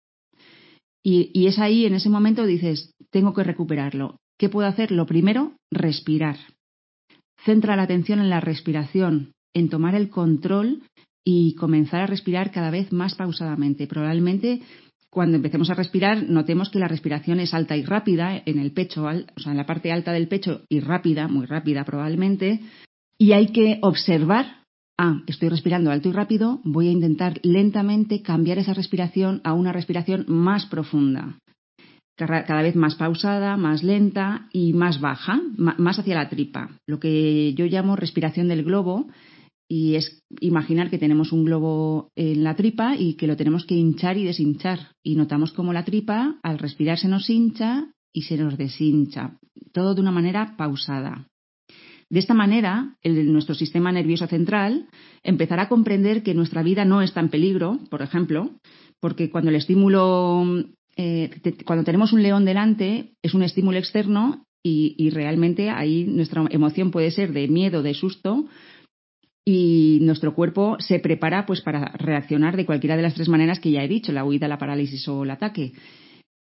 Y, 1.02 1.30
y 1.32 1.46
es 1.46 1.58
ahí, 1.58 1.86
en 1.86 1.94
ese 1.94 2.10
momento, 2.10 2.46
dices, 2.46 2.92
tengo 3.10 3.34
que 3.34 3.44
recuperarlo. 3.44 4.16
¿Qué 4.38 4.48
puedo 4.48 4.68
hacer? 4.68 4.92
Lo 4.92 5.06
primero, 5.06 5.52
respirar. 5.70 6.36
Centra 7.44 7.76
la 7.76 7.82
atención 7.82 8.20
en 8.20 8.30
la 8.30 8.40
respiración, 8.40 9.32
en 9.54 9.68
tomar 9.68 9.94
el 9.94 10.10
control 10.10 10.82
y 11.30 11.54
comenzar 11.56 12.00
a 12.00 12.06
respirar 12.06 12.50
cada 12.50 12.70
vez 12.70 12.90
más 12.90 13.14
pausadamente. 13.14 13.86
Probablemente 13.86 14.62
cuando 15.10 15.36
empecemos 15.36 15.68
a 15.68 15.74
respirar 15.74 16.22
notemos 16.22 16.70
que 16.70 16.78
la 16.78 16.88
respiración 16.88 17.38
es 17.38 17.52
alta 17.52 17.76
y 17.76 17.82
rápida 17.82 18.42
en 18.46 18.58
el 18.58 18.72
pecho, 18.72 19.04
o 19.04 19.40
sea, 19.40 19.52
en 19.52 19.58
la 19.58 19.66
parte 19.66 19.92
alta 19.92 20.12
del 20.12 20.28
pecho 20.28 20.62
y 20.70 20.80
rápida, 20.80 21.28
muy 21.28 21.44
rápida 21.44 21.84
probablemente, 21.84 22.60
y 23.18 23.32
hay 23.32 23.48
que 23.48 23.78
observar, 23.82 24.64
ah, 24.96 25.20
estoy 25.26 25.50
respirando 25.50 25.90
alto 25.90 26.08
y 26.08 26.12
rápido, 26.12 26.62
voy 26.64 26.88
a 26.88 26.92
intentar 26.92 27.40
lentamente 27.42 28.22
cambiar 28.22 28.56
esa 28.56 28.72
respiración 28.72 29.42
a 29.44 29.52
una 29.52 29.74
respiración 29.74 30.24
más 30.28 30.64
profunda, 30.64 31.36
cada 32.16 32.62
vez 32.62 32.74
más 32.74 32.94
pausada, 32.94 33.58
más 33.58 33.82
lenta 33.82 34.48
y 34.50 34.72
más 34.72 34.98
baja, 34.98 35.42
más 35.58 35.98
hacia 35.98 36.14
la 36.14 36.30
tripa, 36.30 36.70
lo 36.86 36.98
que 36.98 37.52
yo 37.52 37.66
llamo 37.66 37.96
respiración 37.96 38.48
del 38.48 38.64
globo, 38.64 39.08
y 39.68 39.96
es 39.96 40.22
imaginar 40.40 40.88
que 40.88 40.98
tenemos 40.98 41.30
un 41.30 41.44
globo 41.44 42.10
en 42.16 42.42
la 42.42 42.56
tripa 42.56 42.96
y 42.96 43.14
que 43.14 43.26
lo 43.26 43.36
tenemos 43.36 43.66
que 43.66 43.74
hinchar 43.74 44.16
y 44.16 44.24
deshinchar. 44.24 44.92
Y 45.02 45.14
notamos 45.14 45.52
cómo 45.52 45.74
la 45.74 45.84
tripa 45.84 46.38
al 46.42 46.58
respirar 46.58 46.98
se 46.98 47.08
nos 47.08 47.28
hincha 47.28 47.92
y 48.12 48.22
se 48.22 48.38
nos 48.38 48.56
deshincha, 48.56 49.38
todo 49.72 49.94
de 49.94 50.00
una 50.00 50.10
manera 50.10 50.56
pausada. 50.56 51.28
De 52.10 52.18
esta 52.18 52.32
manera, 52.32 52.96
nuestro 53.04 53.54
sistema 53.54 53.92
nervioso 53.92 54.26
central 54.26 54.88
empezará 55.22 55.64
a 55.64 55.68
comprender 55.68 56.22
que 56.22 56.32
nuestra 56.32 56.62
vida 56.62 56.86
no 56.86 57.02
está 57.02 57.20
en 57.20 57.28
peligro, 57.28 57.78
por 57.90 58.00
ejemplo, 58.00 58.50
porque 58.98 59.28
cuando 59.28 59.50
el 59.50 59.56
estímulo, 59.56 60.64
eh, 60.96 61.30
cuando 61.66 61.84
tenemos 61.84 62.14
un 62.14 62.22
león 62.22 62.46
delante, 62.46 63.12
es 63.22 63.34
un 63.34 63.42
estímulo 63.42 63.76
externo 63.76 64.44
y 64.62 65.08
realmente 65.08 65.70
ahí 65.70 66.04
nuestra 66.04 66.44
emoción 66.50 66.90
puede 66.90 67.10
ser 67.10 67.32
de 67.32 67.48
miedo, 67.48 67.82
de 67.82 67.94
susto, 67.94 68.48
y 69.50 70.00
nuestro 70.02 70.34
cuerpo 70.34 70.76
se 70.78 70.98
prepara 70.98 71.46
pues 71.46 71.62
para 71.62 71.92
reaccionar 71.96 72.54
de 72.54 72.66
cualquiera 72.66 72.96
de 72.96 73.02
las 73.02 73.14
tres 73.14 73.30
maneras 73.30 73.60
que 73.60 73.70
ya 73.70 73.82
he 73.82 73.88
dicho, 73.88 74.12
la 74.12 74.22
huida, 74.22 74.46
la 74.46 74.58
parálisis 74.58 75.08
o 75.08 75.24
el 75.24 75.30
ataque. 75.30 75.72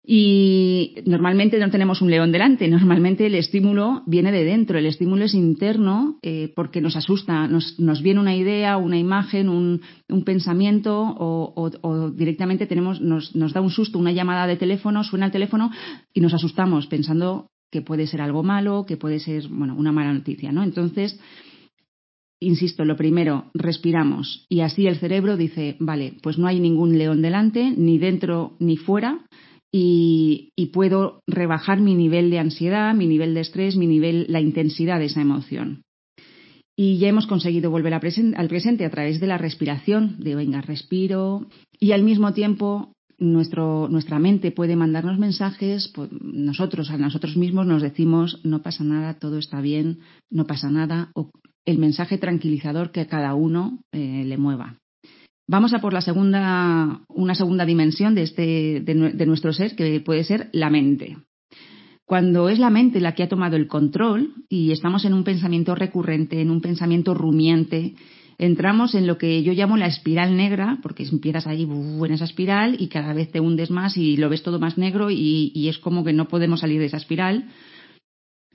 Y 0.03 0.95
normalmente 1.05 1.59
no 1.59 1.69
tenemos 1.69 2.01
un 2.01 2.09
león 2.09 2.31
delante, 2.31 2.67
normalmente 2.67 3.27
el 3.27 3.35
estímulo 3.35 4.01
viene 4.07 4.31
de 4.31 4.43
dentro, 4.43 4.79
el 4.79 4.87
estímulo 4.87 5.25
es 5.25 5.35
interno 5.35 6.17
eh, 6.23 6.51
porque 6.55 6.81
nos 6.81 6.95
asusta, 6.95 7.47
nos, 7.47 8.01
viene 8.01 8.19
una 8.19 8.35
idea, 8.35 8.77
una 8.77 8.97
imagen, 8.97 9.49
un, 9.49 9.81
pensamiento 10.25 11.15
o, 11.15 12.09
directamente 12.15 12.65
tenemos, 12.65 13.01
nos, 13.01 13.35
nos 13.35 13.53
da 13.53 13.61
un 13.61 13.69
susto, 13.69 13.99
una 13.99 14.13
llamada 14.13 14.47
de 14.47 14.57
teléfono, 14.57 15.03
suena 15.03 15.27
el 15.27 15.31
teléfono 15.31 15.69
y 16.11 16.21
nos 16.21 16.33
asustamos 16.33 16.87
pensando 16.87 17.51
que 17.71 17.83
puede 17.83 18.07
ser 18.07 18.21
algo 18.21 18.41
malo, 18.41 18.87
que 18.87 18.97
puede 18.97 19.19
ser 19.19 19.47
bueno, 19.47 19.75
una 19.75 19.91
mala 19.91 20.11
noticia. 20.11 20.51
¿no? 20.51 20.63
Entonces, 20.63 21.19
insisto, 22.39 22.85
lo 22.85 22.95
primero, 22.95 23.45
respiramos 23.53 24.45
y 24.49 24.61
así 24.61 24.87
el 24.87 24.97
cerebro 24.97 25.37
dice, 25.37 25.75
vale, 25.79 26.13
pues 26.21 26.37
no 26.37 26.47
hay 26.47 26.59
ningún 26.59 26.97
león 26.97 27.21
delante, 27.21 27.71
ni 27.75 27.97
dentro 27.97 28.53
ni 28.59 28.77
fuera, 28.77 29.25
y, 29.71 30.51
puedo 30.73 31.21
rebajar 31.27 31.79
mi 31.81 31.95
nivel 31.95 32.29
de 32.29 32.39
ansiedad, 32.39 32.93
mi 32.93 33.07
nivel 33.07 33.33
de 33.33 33.41
estrés, 33.41 33.75
mi 33.75 33.87
nivel, 33.87 34.25
la 34.29 34.39
intensidad 34.39 34.99
de 34.99 35.05
esa 35.05 35.21
emoción. 35.21 35.83
Y 36.75 36.97
ya 36.97 37.09
hemos 37.09 37.27
conseguido 37.27 37.71
volver 37.71 37.93
al 37.93 37.99
presente 38.47 38.85
a 38.85 38.89
través 38.89 39.19
de 39.19 39.27
la 39.27 39.37
respiración, 39.37 40.15
de 40.19 40.35
venga, 40.35 40.61
respiro, 40.61 41.47
y 41.79 41.91
al 41.91 42.03
mismo 42.03 42.33
tiempo 42.33 42.93
nuestra 43.19 44.19
mente 44.19 44.51
puede 44.51 44.77
mandarnos 44.77 45.19
mensajes, 45.19 45.91
pues 45.93 46.09
nosotros 46.21 46.89
a 46.89 46.97
nosotros 46.97 47.35
mismos 47.35 47.67
nos 47.67 47.81
decimos 47.81 48.39
no 48.45 48.61
pasa 48.61 48.83
nada, 48.83 49.19
todo 49.19 49.37
está 49.37 49.59
bien, 49.59 49.99
no 50.29 50.45
pasa 50.45 50.69
nada, 50.69 51.11
el 51.69 51.77
mensaje 51.77 52.17
tranquilizador 52.17 52.91
que 52.91 53.01
a 53.01 53.07
cada 53.07 53.35
uno 53.35 53.79
eh, 53.91 54.23
le 54.25 54.37
mueva. 54.37 54.75
Vamos 55.47 55.73
a 55.73 55.79
por 55.79 55.93
la 55.93 56.01
segunda, 56.01 57.01
una 57.07 57.35
segunda 57.35 57.65
dimensión 57.65 58.15
de, 58.15 58.23
este, 58.23 58.81
de 58.81 59.25
nuestro 59.25 59.53
ser, 59.53 59.75
que 59.75 59.99
puede 59.99 60.23
ser 60.23 60.49
la 60.51 60.69
mente. 60.69 61.17
Cuando 62.05 62.49
es 62.49 62.57
la 62.57 62.71
mente 62.71 62.99
la 62.99 63.13
que 63.13 63.23
ha 63.23 63.29
tomado 63.29 63.55
el 63.55 63.67
control 63.67 64.33
y 64.47 64.71
estamos 64.71 65.05
en 65.05 65.13
un 65.13 65.23
pensamiento 65.23 65.75
recurrente, 65.75 66.41
en 66.41 66.49
un 66.49 66.59
pensamiento 66.59 67.13
rumiante, 67.13 67.93
entramos 68.39 68.95
en 68.95 69.05
lo 69.05 69.19
que 69.19 69.43
yo 69.43 69.53
llamo 69.53 69.77
la 69.77 69.85
espiral 69.85 70.35
negra, 70.35 70.79
porque 70.81 71.03
empiezas 71.03 71.45
ahí 71.45 71.63
en 71.63 72.11
esa 72.11 72.25
espiral 72.25 72.77
y 72.79 72.87
cada 72.87 73.13
vez 73.13 73.31
te 73.31 73.39
hundes 73.39 73.69
más 73.69 73.95
y 73.95 74.17
lo 74.17 74.29
ves 74.29 74.41
todo 74.41 74.59
más 74.59 74.79
negro 74.79 75.11
y, 75.11 75.51
y 75.53 75.67
es 75.69 75.77
como 75.77 76.03
que 76.03 76.13
no 76.13 76.27
podemos 76.27 76.61
salir 76.61 76.79
de 76.79 76.87
esa 76.87 76.97
espiral. 76.97 77.47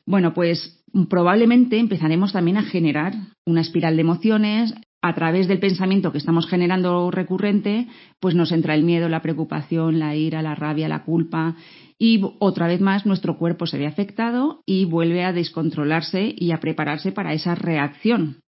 Bueno, 0.06 0.34
pues 0.34 0.83
probablemente 1.08 1.78
empezaremos 1.78 2.32
también 2.32 2.56
a 2.56 2.62
generar 2.62 3.14
una 3.44 3.60
espiral 3.60 3.96
de 3.96 4.02
emociones. 4.02 4.74
A 5.02 5.14
través 5.14 5.48
del 5.48 5.58
pensamiento 5.58 6.12
que 6.12 6.18
estamos 6.18 6.48
generando 6.48 7.10
recurrente, 7.10 7.88
pues 8.20 8.34
nos 8.34 8.52
entra 8.52 8.74
el 8.74 8.84
miedo, 8.84 9.10
la 9.10 9.20
preocupación, 9.20 9.98
la 9.98 10.16
ira, 10.16 10.40
la 10.40 10.54
rabia, 10.54 10.88
la 10.88 11.04
culpa 11.04 11.56
y 11.98 12.22
otra 12.38 12.66
vez 12.66 12.80
más 12.80 13.06
nuestro 13.06 13.36
cuerpo 13.36 13.66
se 13.66 13.78
ve 13.78 13.86
afectado 13.86 14.62
y 14.66 14.86
vuelve 14.86 15.24
a 15.24 15.32
descontrolarse 15.32 16.34
y 16.36 16.52
a 16.52 16.58
prepararse 16.58 17.12
para 17.12 17.34
esa 17.34 17.54
reacción 17.54 18.43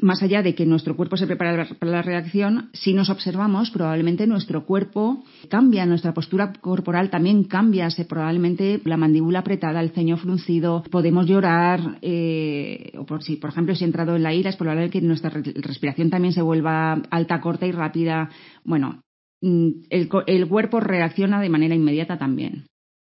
más 0.00 0.22
allá 0.22 0.42
de 0.42 0.54
que 0.54 0.66
nuestro 0.66 0.96
cuerpo 0.96 1.16
se 1.16 1.26
prepara 1.26 1.68
para 1.78 1.92
la 1.92 2.02
reacción, 2.02 2.70
si 2.72 2.94
nos 2.94 3.10
observamos, 3.10 3.70
probablemente 3.70 4.26
nuestro 4.26 4.64
cuerpo 4.64 5.24
cambia, 5.48 5.86
nuestra 5.86 6.14
postura 6.14 6.52
corporal 6.60 7.10
también 7.10 7.44
cambia, 7.44 7.90
se 7.90 8.04
probablemente 8.04 8.80
la 8.84 8.96
mandíbula 8.96 9.40
apretada, 9.40 9.80
el 9.80 9.90
ceño 9.90 10.16
fruncido, 10.16 10.82
podemos 10.90 11.26
llorar, 11.26 11.98
eh, 12.02 12.92
o 12.96 13.04
por 13.04 13.22
si, 13.22 13.36
por 13.36 13.50
ejemplo, 13.50 13.74
si 13.74 13.84
he 13.84 13.86
entrado 13.86 14.16
en 14.16 14.22
la 14.22 14.34
ira, 14.34 14.50
es 14.50 14.56
probable 14.56 14.90
que 14.90 15.00
nuestra 15.00 15.30
respiración 15.30 16.10
también 16.10 16.32
se 16.32 16.42
vuelva 16.42 16.94
alta, 17.10 17.40
corta 17.40 17.66
y 17.66 17.72
rápida. 17.72 18.30
Bueno, 18.64 19.02
mm, 19.42 19.68
el, 19.90 20.08
el 20.26 20.48
cuerpo 20.48 20.80
reacciona 20.80 21.40
de 21.40 21.50
manera 21.50 21.74
inmediata 21.74 22.18
también. 22.18 22.66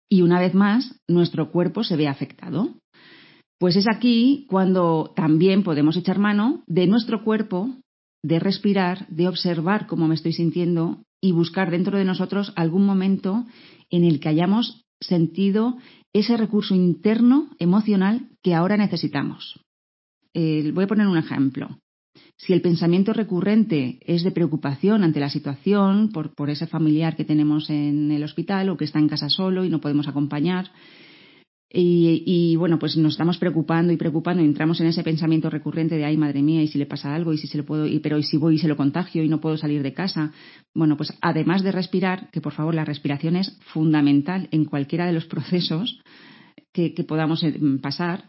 Y 0.08 0.22
una 0.22 0.38
vez 0.38 0.54
más, 0.54 1.00
nuestro 1.08 1.50
cuerpo 1.50 1.82
se 1.82 1.96
ve 1.96 2.06
afectado. 2.06 2.74
Pues 3.58 3.76
es 3.76 3.86
aquí 3.88 4.46
cuando 4.48 5.12
también 5.16 5.62
podemos 5.62 5.96
echar 5.96 6.18
mano 6.18 6.62
de 6.66 6.86
nuestro 6.86 7.24
cuerpo, 7.24 7.74
de 8.22 8.38
respirar, 8.38 9.06
de 9.08 9.28
observar 9.28 9.86
cómo 9.86 10.08
me 10.08 10.14
estoy 10.14 10.32
sintiendo 10.32 11.02
y 11.22 11.32
buscar 11.32 11.70
dentro 11.70 11.96
de 11.96 12.04
nosotros 12.04 12.52
algún 12.56 12.84
momento 12.84 13.46
en 13.90 14.04
el 14.04 14.20
que 14.20 14.28
hayamos 14.28 14.84
sentido 15.00 15.76
ese 16.12 16.36
recurso 16.36 16.74
interno 16.74 17.48
emocional 17.58 18.28
que 18.42 18.54
ahora 18.54 18.76
necesitamos. 18.76 19.60
Eh, 20.34 20.70
voy 20.74 20.84
a 20.84 20.88
poner 20.88 21.06
un 21.06 21.16
ejemplo. 21.18 21.78
Si 22.36 22.52
el 22.52 22.60
pensamiento 22.60 23.14
recurrente 23.14 23.98
es 24.02 24.22
de 24.22 24.30
preocupación 24.30 25.02
ante 25.02 25.20
la 25.20 25.30
situación 25.30 26.10
por, 26.12 26.34
por 26.34 26.50
ese 26.50 26.66
familiar 26.66 27.16
que 27.16 27.24
tenemos 27.24 27.70
en 27.70 28.10
el 28.10 28.22
hospital 28.22 28.68
o 28.68 28.76
que 28.76 28.84
está 28.84 28.98
en 28.98 29.08
casa 29.08 29.30
solo 29.30 29.64
y 29.64 29.70
no 29.70 29.80
podemos 29.80 30.08
acompañar, 30.08 30.70
y, 31.78 32.56
bueno, 32.56 32.78
pues 32.78 32.96
nos 32.96 33.12
estamos 33.12 33.36
preocupando 33.36 33.92
y 33.92 33.98
preocupando 33.98 34.42
y 34.42 34.46
entramos 34.46 34.80
en 34.80 34.86
ese 34.86 35.02
pensamiento 35.02 35.50
recurrente 35.50 35.96
de 35.96 36.06
ay 36.06 36.16
madre 36.16 36.40
mía 36.40 36.62
y 36.62 36.68
si 36.68 36.78
le 36.78 36.86
pasa 36.86 37.14
algo 37.14 37.34
y 37.34 37.38
si 37.38 37.46
se 37.48 37.58
lo 37.58 37.66
puedo 37.66 37.86
y, 37.86 37.98
pero 37.98 38.16
y 38.16 38.22
si 38.22 38.38
voy 38.38 38.54
y 38.54 38.58
se 38.58 38.68
lo 38.68 38.76
contagio 38.76 39.22
y 39.22 39.28
no 39.28 39.40
puedo 39.42 39.58
salir 39.58 39.82
de 39.82 39.92
casa. 39.92 40.32
Bueno, 40.74 40.96
pues 40.96 41.12
además 41.20 41.62
de 41.62 41.72
respirar, 41.72 42.30
que 42.30 42.40
por 42.40 42.54
favor 42.54 42.74
la 42.74 42.86
respiración 42.86 43.36
es 43.36 43.58
fundamental 43.72 44.48
en 44.52 44.64
cualquiera 44.64 45.06
de 45.06 45.12
los 45.12 45.26
procesos 45.26 46.00
que, 46.72 46.94
que 46.94 47.04
podamos 47.04 47.42
eh, 47.42 47.54
pasar, 47.82 48.24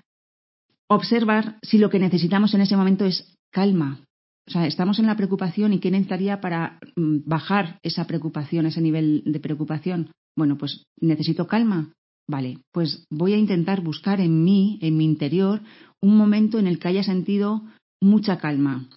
observar 0.87 1.57
si 1.61 1.77
lo 1.77 1.89
que 1.89 1.99
necesitamos 1.99 2.53
en 2.53 2.61
ese 2.61 2.75
momento 2.75 3.05
es 3.05 3.33
calma. 3.51 4.01
O 4.45 4.51
sea, 4.51 4.67
estamos 4.67 4.99
en 4.99 5.05
la 5.05 5.15
preocupación 5.15 5.71
y 5.71 5.79
qué 5.79 5.89
necesitaría 5.89 6.41
para 6.41 6.79
mm, 6.97 7.19
bajar 7.25 7.79
esa 7.81 8.07
preocupación, 8.07 8.65
ese 8.65 8.81
nivel 8.81 9.23
de 9.25 9.39
preocupación. 9.39 10.11
Bueno, 10.35 10.57
pues 10.57 10.83
necesito 10.99 11.47
calma 11.47 11.93
Vale, 12.29 12.59
pues 12.73 13.05
voy 13.09 13.33
a 13.33 13.37
intentar 13.37 13.81
buscar 13.81 14.19
en 14.19 14.43
mí, 14.43 14.79
en 14.81 14.97
mi 14.97 15.05
interior, 15.05 15.61
un 16.01 16.17
momento 16.17 16.59
en 16.59 16.67
el 16.67 16.77
que 16.77 16.89
haya 16.89 17.03
sentido 17.03 17.63
mucha 18.01 18.37
calma. 18.37 18.87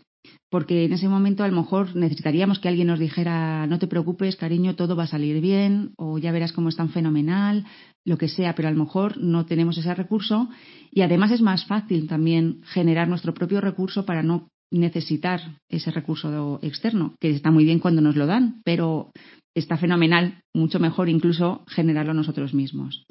Porque 0.50 0.84
en 0.84 0.92
ese 0.92 1.08
momento 1.08 1.44
a 1.44 1.48
lo 1.48 1.54
mejor 1.54 1.94
necesitaríamos 1.94 2.58
que 2.58 2.68
alguien 2.68 2.88
nos 2.88 2.98
dijera, 2.98 3.68
no 3.68 3.78
te 3.78 3.86
preocupes, 3.86 4.34
cariño, 4.34 4.74
todo 4.74 4.96
va 4.96 5.04
a 5.04 5.06
salir 5.06 5.40
bien, 5.40 5.92
o 5.96 6.18
ya 6.18 6.32
verás 6.32 6.52
cómo 6.52 6.68
es 6.68 6.76
tan 6.76 6.90
fenomenal, 6.90 7.64
lo 8.04 8.18
que 8.18 8.28
sea, 8.28 8.54
pero 8.56 8.68
a 8.68 8.72
lo 8.72 8.84
mejor 8.84 9.16
no 9.16 9.46
tenemos 9.46 9.78
ese 9.78 9.94
recurso. 9.94 10.48
Y 10.90 11.02
además 11.02 11.30
es 11.30 11.40
más 11.40 11.64
fácil 11.66 12.08
también 12.08 12.62
generar 12.64 13.08
nuestro 13.08 13.32
propio 13.32 13.60
recurso 13.60 14.04
para 14.04 14.24
no 14.24 14.48
necesitar 14.72 15.40
ese 15.68 15.92
recurso 15.92 16.58
externo, 16.62 17.14
que 17.20 17.30
está 17.30 17.52
muy 17.52 17.64
bien 17.64 17.78
cuando 17.78 18.00
nos 18.00 18.16
lo 18.16 18.26
dan, 18.26 18.60
pero 18.64 19.12
está 19.54 19.76
fenomenal, 19.76 20.42
mucho 20.54 20.80
mejor 20.80 21.08
incluso 21.08 21.64
generarlo 21.68 22.14
nosotros 22.14 22.54
mismos. 22.54 23.04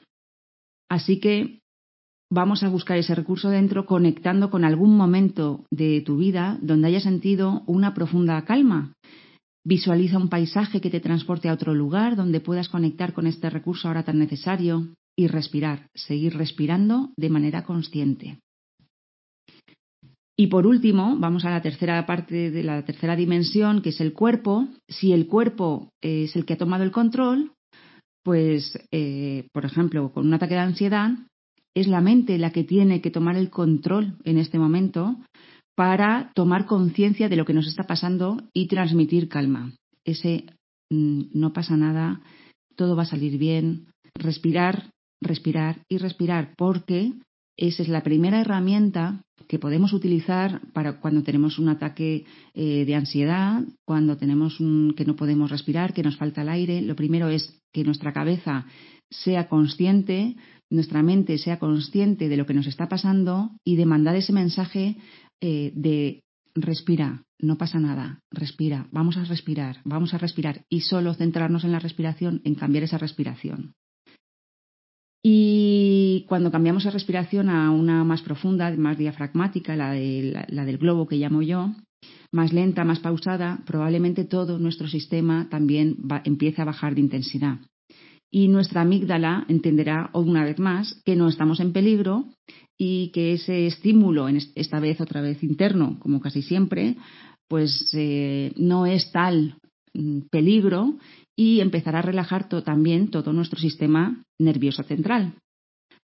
Así 0.89 1.19
que 1.19 1.59
vamos 2.31 2.63
a 2.63 2.69
buscar 2.69 2.97
ese 2.97 3.15
recurso 3.15 3.49
dentro 3.49 3.85
conectando 3.85 4.49
con 4.49 4.65
algún 4.65 4.97
momento 4.97 5.65
de 5.71 6.01
tu 6.01 6.17
vida 6.17 6.57
donde 6.61 6.87
hayas 6.87 7.03
sentido 7.03 7.63
una 7.67 7.93
profunda 7.93 8.43
calma. 8.43 8.93
Visualiza 9.65 10.17
un 10.17 10.29
paisaje 10.29 10.81
que 10.81 10.89
te 10.89 10.99
transporte 10.99 11.49
a 11.49 11.53
otro 11.53 11.73
lugar 11.73 12.15
donde 12.15 12.39
puedas 12.39 12.69
conectar 12.69 13.13
con 13.13 13.27
este 13.27 13.49
recurso 13.49 13.87
ahora 13.87 14.03
tan 14.03 14.17
necesario 14.17 14.87
y 15.15 15.27
respirar, 15.27 15.87
seguir 15.93 16.35
respirando 16.37 17.11
de 17.17 17.29
manera 17.29 17.63
consciente. 17.63 18.39
Y 20.37 20.47
por 20.47 20.65
último, 20.65 21.17
vamos 21.19 21.43
a 21.43 21.49
la 21.49 21.61
tercera 21.61 22.05
parte 22.05 22.49
de 22.49 22.63
la 22.63 22.85
tercera 22.85 23.17
dimensión, 23.17 23.81
que 23.81 23.89
es 23.89 23.99
el 23.99 24.13
cuerpo. 24.13 24.69
Si 24.87 25.11
el 25.11 25.27
cuerpo 25.27 25.89
es 26.01 26.33
el 26.37 26.45
que 26.45 26.53
ha 26.53 26.57
tomado 26.57 26.85
el 26.85 26.91
control, 26.91 27.51
pues, 28.23 28.77
eh, 28.91 29.47
por 29.53 29.65
ejemplo, 29.65 30.11
con 30.11 30.27
un 30.27 30.33
ataque 30.33 30.55
de 30.55 30.61
ansiedad, 30.61 31.11
es 31.75 31.87
la 31.87 32.01
mente 32.01 32.37
la 32.37 32.51
que 32.51 32.63
tiene 32.63 33.01
que 33.01 33.11
tomar 33.11 33.35
el 33.35 33.49
control 33.49 34.17
en 34.23 34.37
este 34.37 34.59
momento 34.59 35.17
para 35.75 36.31
tomar 36.35 36.65
conciencia 36.65 37.29
de 37.29 37.35
lo 37.35 37.45
que 37.45 37.53
nos 37.53 37.67
está 37.67 37.83
pasando 37.83 38.41
y 38.53 38.67
transmitir 38.67 39.29
calma. 39.29 39.71
Ese 40.03 40.45
mm, 40.89 41.25
no 41.33 41.53
pasa 41.53 41.77
nada, 41.77 42.21
todo 42.75 42.95
va 42.95 43.03
a 43.03 43.05
salir 43.05 43.37
bien, 43.37 43.87
respirar, 44.15 44.89
respirar 45.21 45.81
y 45.87 45.97
respirar, 45.97 46.53
porque 46.57 47.13
esa 47.59 47.83
es 47.83 47.89
la 47.89 48.03
primera 48.03 48.39
herramienta 48.39 49.21
que 49.49 49.59
podemos 49.59 49.91
utilizar 49.91 50.61
para 50.71 51.01
cuando 51.01 51.23
tenemos 51.23 51.59
un 51.59 51.67
ataque 51.67 52.25
eh, 52.53 52.85
de 52.85 52.95
ansiedad, 52.95 53.63
cuando 53.83 54.15
tenemos 54.15 54.61
un, 54.61 54.93
que 54.95 55.03
no 55.03 55.17
podemos 55.17 55.51
respirar, 55.51 55.93
que 55.93 56.03
nos 56.03 56.15
falta 56.15 56.41
el 56.41 56.49
aire. 56.49 56.81
Lo 56.81 56.95
primero 56.95 57.27
es 57.27 57.59
que 57.73 57.83
nuestra 57.83 58.13
cabeza 58.13 58.65
sea 59.09 59.49
consciente, 59.49 60.37
nuestra 60.69 61.03
mente 61.03 61.37
sea 61.37 61.59
consciente 61.59 62.29
de 62.29 62.37
lo 62.37 62.45
que 62.45 62.53
nos 62.53 62.67
está 62.67 62.87
pasando 62.87 63.51
y 63.65 63.75
de 63.75 63.85
mandar 63.85 64.15
ese 64.15 64.31
mensaje 64.31 64.95
eh, 65.41 65.73
de 65.75 66.21
respira, 66.55 67.23
no 67.39 67.57
pasa 67.57 67.79
nada, 67.79 68.21
respira, 68.31 68.87
vamos 68.91 69.17
a 69.17 69.25
respirar, 69.25 69.81
vamos 69.83 70.13
a 70.13 70.17
respirar 70.17 70.65
y 70.69 70.81
solo 70.81 71.13
centrarnos 71.13 71.65
en 71.65 71.73
la 71.73 71.79
respiración, 71.79 72.41
en 72.45 72.55
cambiar 72.55 72.83
esa 72.85 72.97
respiración. 72.97 73.73
Y 75.21 75.88
cuando 76.27 76.51
cambiamos 76.51 76.85
la 76.85 76.91
respiración 76.91 77.49
a 77.49 77.71
una 77.71 78.03
más 78.03 78.21
profunda, 78.21 78.71
más 78.77 78.97
diafragmática, 78.97 79.75
la, 79.75 79.91
del 79.91 80.77
globo 80.77 81.07
que 81.07 81.17
llamo 81.17 81.41
yo, 81.41 81.71
más 82.31 82.53
lenta, 82.53 82.85
más 82.85 82.99
pausada, 82.99 83.59
probablemente 83.65 84.25
todo 84.25 84.59
nuestro 84.59 84.87
sistema 84.87 85.47
también 85.49 85.97
empiece 86.23 86.61
a 86.61 86.65
bajar 86.65 86.95
de 86.95 87.01
intensidad. 87.01 87.57
Y 88.31 88.47
nuestra 88.47 88.81
amígdala 88.81 89.45
entenderá 89.47 90.11
una 90.13 90.43
vez 90.43 90.59
más 90.59 91.01
que 91.03 91.15
no 91.15 91.27
estamos 91.27 91.59
en 91.59 91.73
peligro 91.73 92.25
y 92.77 93.09
que 93.09 93.33
ese 93.33 93.65
estímulo, 93.65 94.27
esta 94.55 94.79
vez 94.79 95.01
otra 95.01 95.21
vez 95.21 95.43
interno, 95.43 95.97
como 95.99 96.21
casi 96.21 96.43
siempre, 96.43 96.95
pues 97.47 97.89
eh, 97.93 98.53
no 98.55 98.85
es 98.85 99.11
tal 99.11 99.57
mm, 99.93 100.27
peligro 100.29 100.97
y 101.35 101.61
empezar 101.61 101.95
a 101.95 102.01
relajar 102.01 102.47
también 102.47 103.09
todo 103.09 103.33
nuestro 103.33 103.59
sistema 103.59 104.23
nervioso 104.39 104.83
central. 104.83 105.33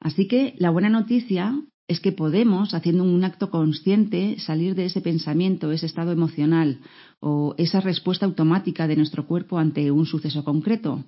Así 0.01 0.27
que 0.27 0.55
la 0.57 0.71
buena 0.71 0.89
noticia 0.89 1.61
es 1.87 1.99
que 1.99 2.11
podemos, 2.11 2.73
haciendo 2.73 3.03
un 3.03 3.23
acto 3.23 3.51
consciente, 3.51 4.39
salir 4.39 4.75
de 4.75 4.85
ese 4.85 5.01
pensamiento, 5.01 5.71
ese 5.71 5.85
estado 5.85 6.11
emocional 6.11 6.79
o 7.19 7.53
esa 7.57 7.81
respuesta 7.81 8.25
automática 8.25 8.87
de 8.87 8.95
nuestro 8.95 9.27
cuerpo 9.27 9.59
ante 9.59 9.91
un 9.91 10.05
suceso 10.05 10.43
concreto. 10.43 11.03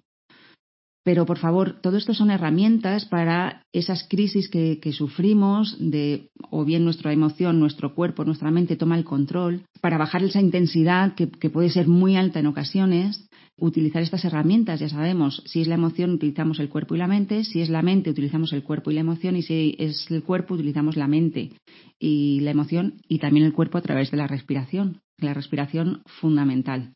Pero 1.03 1.25
por 1.25 1.37
favor, 1.37 1.81
todo 1.81 1.97
esto 1.97 2.13
son 2.13 2.31
herramientas 2.31 3.05
para 3.05 3.63
esas 3.73 4.07
crisis 4.07 4.47
que, 4.47 4.93
sufrimos, 4.93 5.75
de 5.79 6.29
o 6.49 6.63
bien 6.63 6.85
nuestra 6.85 7.11
emoción, 7.11 7.59
nuestro 7.59 7.93
cuerpo, 7.93 8.23
nuestra 8.23 8.51
mente 8.51 8.77
toma 8.77 8.97
el 8.97 9.03
control, 9.03 9.63
para 9.81 9.97
bajar 9.97 10.23
esa 10.23 10.39
intensidad 10.39 11.13
que 11.15 11.49
puede 11.49 11.69
ser 11.69 11.87
muy 11.87 12.15
alta 12.15 12.39
en 12.39 12.47
ocasiones 12.47 13.27
utilizar 13.57 14.01
estas 14.01 14.25
herramientas. 14.25 14.79
Ya 14.79 14.89
sabemos, 14.89 15.43
si 15.45 15.61
es 15.61 15.67
la 15.67 15.75
emoción 15.75 16.11
utilizamos 16.11 16.59
el 16.59 16.69
cuerpo 16.69 16.95
y 16.95 16.97
la 16.97 17.07
mente, 17.07 17.43
si 17.43 17.61
es 17.61 17.69
la 17.69 17.81
mente 17.81 18.09
utilizamos 18.09 18.53
el 18.53 18.63
cuerpo 18.63 18.91
y 18.91 18.95
la 18.95 19.01
emoción 19.01 19.35
y 19.35 19.43
si 19.43 19.75
es 19.79 20.09
el 20.09 20.23
cuerpo 20.23 20.55
utilizamos 20.55 20.97
la 20.97 21.07
mente 21.07 21.51
y 21.99 22.39
la 22.41 22.51
emoción 22.51 23.01
y 23.07 23.19
también 23.19 23.45
el 23.45 23.53
cuerpo 23.53 23.77
a 23.77 23.81
través 23.81 24.11
de 24.11 24.17
la 24.17 24.27
respiración. 24.27 25.01
La 25.17 25.33
respiración 25.33 26.01
fundamental. 26.05 26.93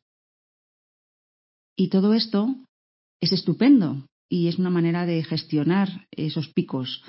Y 1.77 1.89
todo 1.89 2.13
esto 2.13 2.55
es 3.21 3.31
estupendo 3.31 4.05
y 4.29 4.47
es 4.47 4.57
una 4.57 4.69
manera 4.69 5.05
de 5.05 5.23
gestionar 5.23 6.07
esos 6.11 6.49
picos. 6.49 7.03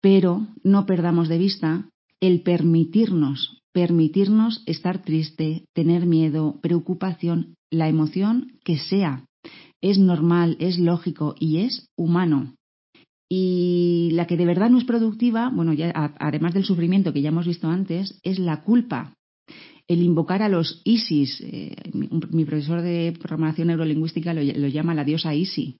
Pero 0.00 0.46
no 0.62 0.84
perdamos 0.84 1.28
de 1.28 1.38
vista 1.38 1.88
el 2.20 2.42
permitirnos, 2.42 3.58
permitirnos 3.72 4.62
estar 4.66 5.02
triste, 5.02 5.64
tener 5.72 6.06
miedo, 6.06 6.60
preocupación, 6.60 7.54
la 7.72 7.88
emoción 7.88 8.52
que 8.64 8.78
sea. 8.78 9.24
Es 9.80 9.98
normal, 9.98 10.56
es 10.60 10.78
lógico 10.78 11.34
y 11.40 11.58
es 11.58 11.88
humano. 11.96 12.54
Y 13.28 14.10
la 14.12 14.26
que 14.26 14.36
de 14.36 14.44
verdad 14.44 14.70
no 14.70 14.78
es 14.78 14.84
productiva, 14.84 15.50
bueno, 15.52 15.72
ya, 15.72 15.90
además 16.20 16.52
del 16.54 16.64
sufrimiento 16.64 17.12
que 17.12 17.22
ya 17.22 17.30
hemos 17.30 17.46
visto 17.46 17.66
antes, 17.66 18.20
es 18.22 18.38
la 18.38 18.60
culpa. 18.60 19.14
El 19.88 20.02
invocar 20.02 20.42
a 20.42 20.48
los 20.48 20.82
ISIS, 20.84 21.40
eh, 21.40 21.74
mi, 21.92 22.44
profesor 22.44 22.82
de 22.82 23.16
programación 23.18 23.68
neurolingüística 23.68 24.34
lo, 24.34 24.42
llama 24.42 24.94
la 24.94 25.04
diosa 25.04 25.34
Isi. 25.34 25.78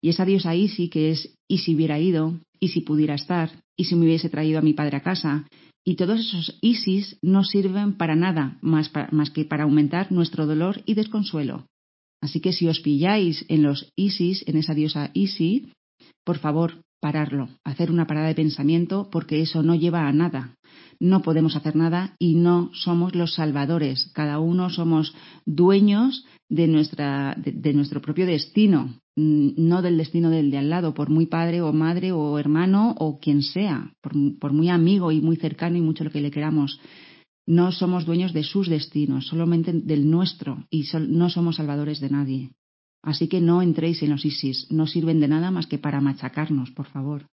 Y 0.00 0.08
esa 0.08 0.24
diosa 0.24 0.54
Isi 0.54 0.88
que 0.88 1.10
es 1.10 1.36
y 1.46 1.58
si 1.58 1.74
hubiera 1.74 2.00
ido, 2.00 2.40
y 2.58 2.68
si 2.68 2.80
pudiera 2.80 3.14
estar, 3.14 3.50
y 3.76 3.84
si 3.84 3.94
me 3.96 4.06
hubiese 4.06 4.30
traído 4.30 4.58
a 4.58 4.62
mi 4.62 4.72
padre 4.72 4.96
a 4.96 5.02
casa, 5.02 5.46
y 5.84 5.96
todos 5.96 6.20
esos 6.20 6.58
ISIS 6.62 7.18
no 7.22 7.44
sirven 7.44 7.96
para 7.96 8.16
nada 8.16 8.58
más, 8.62 8.90
más 9.12 9.30
que 9.30 9.44
para 9.44 9.64
aumentar 9.64 10.10
nuestro 10.10 10.46
dolor 10.46 10.82
y 10.86 10.94
desconsuelo. 10.94 11.66
Así 12.22 12.40
que 12.40 12.54
si 12.54 12.66
os 12.66 12.80
pilláis 12.80 13.44
en 13.48 13.62
los 13.62 13.92
ISIS, 13.96 14.48
en 14.48 14.56
esa 14.56 14.72
diosa 14.72 15.10
Isi, 15.12 15.72
por 16.24 16.38
favor, 16.38 16.82
pararlo, 17.00 17.50
hacer 17.64 17.90
una 17.90 18.06
parada 18.06 18.28
de 18.28 18.34
pensamiento 18.34 19.10
porque 19.12 19.42
eso 19.42 19.62
no 19.62 19.74
lleva 19.74 20.08
a 20.08 20.12
nada. 20.12 20.56
No 20.98 21.20
podemos 21.20 21.54
hacer 21.54 21.76
nada 21.76 22.16
y 22.18 22.34
no 22.34 22.70
somos 22.72 23.14
los 23.14 23.34
salvadores. 23.34 24.10
Cada 24.14 24.38
uno 24.38 24.70
somos 24.70 25.14
dueños 25.44 26.24
de, 26.48 26.68
nuestra, 26.68 27.36
de 27.36 27.72
nuestro 27.74 28.00
propio 28.00 28.26
destino. 28.26 29.00
Mm, 29.16 29.68
no 29.68 29.80
del 29.80 29.96
destino 29.96 30.28
del 30.28 30.50
de 30.50 30.58
al 30.58 30.70
lado, 30.70 30.92
por 30.92 31.08
muy 31.08 31.26
padre 31.26 31.62
o 31.62 31.72
madre 31.72 32.10
o 32.10 32.36
hermano 32.38 32.94
o 32.98 33.20
quien 33.20 33.42
sea, 33.42 33.92
por, 34.00 34.52
muy 34.52 34.68
amigo 34.68 35.12
y 35.12 35.20
muy 35.20 35.36
cercano 35.36 35.76
y 35.76 35.80
mucho 35.80 36.02
lo 36.02 36.10
que 36.10 36.20
le 36.20 36.32
queramos. 36.32 36.80
No 37.46 37.70
somos 37.70 38.06
dueños 38.06 38.32
de 38.32 38.42
sus 38.42 38.68
destinos, 38.68 39.26
solamente 39.26 39.72
del 39.72 40.10
nuestro, 40.10 40.66
y 40.70 40.84
no 41.08 41.30
somos 41.30 41.56
salvadores 41.56 42.00
de 42.00 42.10
nadie. 42.10 42.50
Así 43.02 43.28
que 43.28 43.40
no 43.40 43.60
entréis 43.60 44.02
en 44.02 44.10
los 44.10 44.24
ISIS, 44.24 44.66
no 44.70 44.86
sirven 44.86 45.20
de 45.20 45.28
nada 45.28 45.50
más 45.50 45.66
que 45.66 45.78
para 45.78 46.00
machacarnos, 46.00 46.70
por 46.70 46.86
favor. 46.86 47.26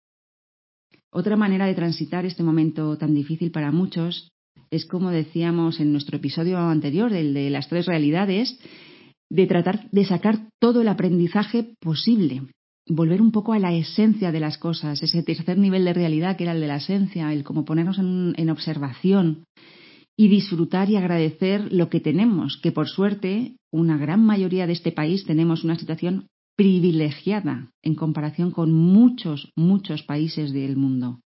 Otra 1.12 1.38
manera 1.38 1.68
de 1.68 1.76
transitar 1.76 2.26
este 2.26 2.44
momento 2.44 2.98
tan 2.98 3.14
difícil 3.14 3.52
para 3.52 3.72
muchos 3.72 4.30
es, 4.72 4.86
como 4.86 5.12
decíamos 5.12 5.80
en 5.80 5.92
nuestro 5.92 6.18
episodio 6.18 6.58
anterior, 6.58 7.14
el 7.14 7.34
de 7.34 7.50
las 7.52 7.70
tres 7.70 7.86
realidades, 7.86 8.60
de 9.30 9.48
tratar 9.48 9.90
de 9.92 10.06
sacar 10.06 10.48
todo 10.60 10.82
el 10.82 10.88
aprendizaje 10.88 11.76
posible, 11.80 12.44
volver 12.88 13.22
un 13.22 13.32
poco 13.32 13.54
a 13.54 13.60
la 13.60 13.74
esencia 13.74 14.32
de 14.32 14.40
las 14.40 14.58
cosas, 14.58 15.02
ese 15.04 15.24
tercer 15.24 15.58
nivel 15.58 15.86
de 15.86 15.94
realidad 15.94 16.36
que 16.36 16.44
era 16.44 16.54
el 16.54 16.62
de 16.62 16.68
la 16.68 16.78
esencia, 16.78 17.32
el 17.32 17.44
como 17.44 17.66
ponernos 17.66 18.00
en, 18.00 18.34
en 18.38 18.50
observación 18.50 19.44
y 20.18 20.28
disfrutar 20.28 20.90
y 20.90 20.98
agradecer 20.98 21.72
lo 21.72 21.90
que 21.90 22.02
tenemos, 22.02 22.58
que 22.58 22.72
por 22.72 22.90
suerte 22.90 23.56
una 23.72 23.98
gran 23.98 24.26
mayoría 24.26 24.68
de 24.68 24.74
este 24.74 24.92
país 24.92 25.26
tenemos 25.26 25.64
una 25.64 25.78
situación 25.78 26.28
privilegiada 26.58 27.72
en 27.82 27.96
comparación 27.96 28.52
con 28.52 28.74
muchos, 28.74 29.50
muchos 29.56 30.04
países 30.04 30.52
del 30.52 30.76
mundo. 30.76 31.22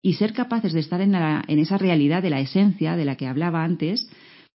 Y 0.00 0.12
ser 0.12 0.32
capaces 0.32 0.72
de 0.72 0.78
estar 0.78 1.00
en, 1.00 1.10
la, 1.10 1.42
en 1.48 1.58
esa 1.58 1.76
realidad 1.76 2.22
de 2.22 2.30
la 2.30 2.40
esencia 2.40 2.94
de 2.94 3.04
la 3.04 3.16
que 3.16 3.26
hablaba 3.26 3.64
antes, 3.64 4.08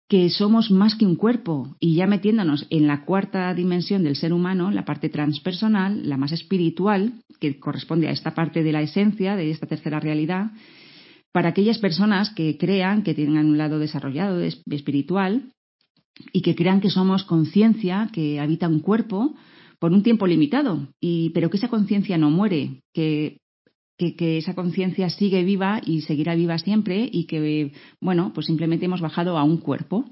que 0.08 0.28
somos 0.30 0.70
más 0.70 0.94
que 0.94 1.06
un 1.06 1.16
cuerpo 1.16 1.76
y 1.80 1.94
ya 1.94 2.06
metiéndonos 2.06 2.66
en 2.70 2.86
la 2.86 3.04
cuarta 3.04 3.54
dimensión 3.54 4.02
del 4.02 4.16
ser 4.16 4.32
humano, 4.32 4.70
la 4.70 4.84
parte 4.84 5.08
transpersonal, 5.08 6.08
la 6.08 6.16
más 6.16 6.32
espiritual, 6.32 7.14
que 7.40 7.58
corresponde 7.58 8.08
a 8.08 8.12
esta 8.12 8.34
parte 8.34 8.62
de 8.62 8.72
la 8.72 8.82
esencia, 8.82 9.36
de 9.36 9.50
esta 9.50 9.66
tercera 9.66 10.00
realidad, 10.00 10.52
para 11.32 11.48
aquellas 11.48 11.78
personas 11.78 12.30
que 12.30 12.58
crean 12.58 13.02
que 13.02 13.14
tienen 13.14 13.46
un 13.46 13.58
lado 13.58 13.78
desarrollado 13.78 14.42
espiritual 14.42 15.50
y 16.32 16.42
que 16.42 16.54
crean 16.54 16.80
que 16.80 16.90
somos 16.90 17.24
conciencia 17.24 18.10
que 18.12 18.38
habita 18.38 18.68
un 18.68 18.80
cuerpo 18.80 19.34
por 19.78 19.92
un 19.92 20.04
tiempo 20.04 20.28
limitado, 20.28 20.88
y, 21.00 21.30
pero 21.30 21.50
que 21.50 21.56
esa 21.56 21.66
conciencia 21.66 22.16
no 22.16 22.30
muere, 22.30 22.82
que 22.94 23.38
que, 24.16 24.38
esa 24.38 24.54
conciencia 24.54 25.08
sigue 25.10 25.44
viva 25.44 25.80
y 25.84 26.02
seguirá 26.02 26.34
viva 26.34 26.58
siempre 26.58 27.08
y 27.10 27.24
que, 27.24 27.72
bueno, 28.00 28.32
pues 28.34 28.46
simplemente 28.46 28.86
hemos 28.86 29.00
bajado 29.00 29.38
a 29.38 29.44
un 29.44 29.58
cuerpo. 29.58 30.04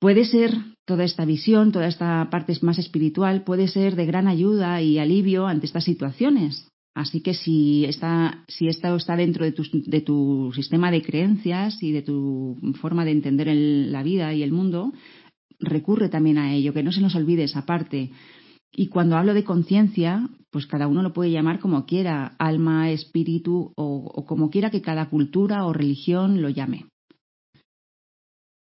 Puede 0.00 0.24
ser 0.24 0.54
toda 0.86 1.04
esta 1.04 1.24
visión, 1.24 1.72
toda 1.72 1.86
esta 1.86 2.28
parte 2.30 2.54
más 2.62 2.78
espiritual, 2.78 3.44
puede 3.44 3.68
ser 3.68 3.96
de 3.96 4.06
gran 4.06 4.28
ayuda 4.28 4.80
y 4.82 4.98
alivio 4.98 5.46
ante 5.46 5.66
estas 5.66 5.84
situaciones. 5.84 6.68
Así 6.94 7.20
que 7.20 7.34
si, 7.34 7.84
está, 7.84 8.44
si 8.48 8.68
esto 8.68 8.96
está 8.96 9.16
dentro 9.16 9.44
de 9.44 9.52
tu, 9.52 9.62
de 9.72 10.00
tu 10.00 10.52
sistema 10.54 10.90
de 10.90 11.02
creencias 11.02 11.82
y 11.82 11.92
de 11.92 12.02
tu 12.02 12.56
forma 12.80 13.04
de 13.04 13.12
entender 13.12 13.48
la 13.54 14.02
vida 14.02 14.34
y 14.34 14.42
el 14.42 14.52
mundo, 14.52 14.92
recurre 15.60 16.08
también 16.08 16.38
a 16.38 16.52
ello, 16.54 16.72
que 16.72 16.82
no 16.82 16.92
se 16.92 17.00
nos 17.00 17.14
olvide 17.14 17.44
esa 17.44 17.64
parte. 17.64 18.10
Y 18.72 18.88
cuando 18.88 19.16
hablo 19.16 19.34
de 19.34 19.44
conciencia, 19.44 20.28
pues 20.50 20.66
cada 20.66 20.88
uno 20.88 21.02
lo 21.02 21.12
puede 21.12 21.30
llamar 21.30 21.60
como 21.60 21.86
quiera, 21.86 22.34
alma, 22.38 22.90
espíritu 22.90 23.72
o, 23.76 24.24
como 24.26 24.50
quiera 24.50 24.70
que 24.70 24.82
cada 24.82 25.08
cultura 25.08 25.64
o 25.66 25.72
religión 25.72 26.42
lo 26.42 26.48
llame. 26.48 26.86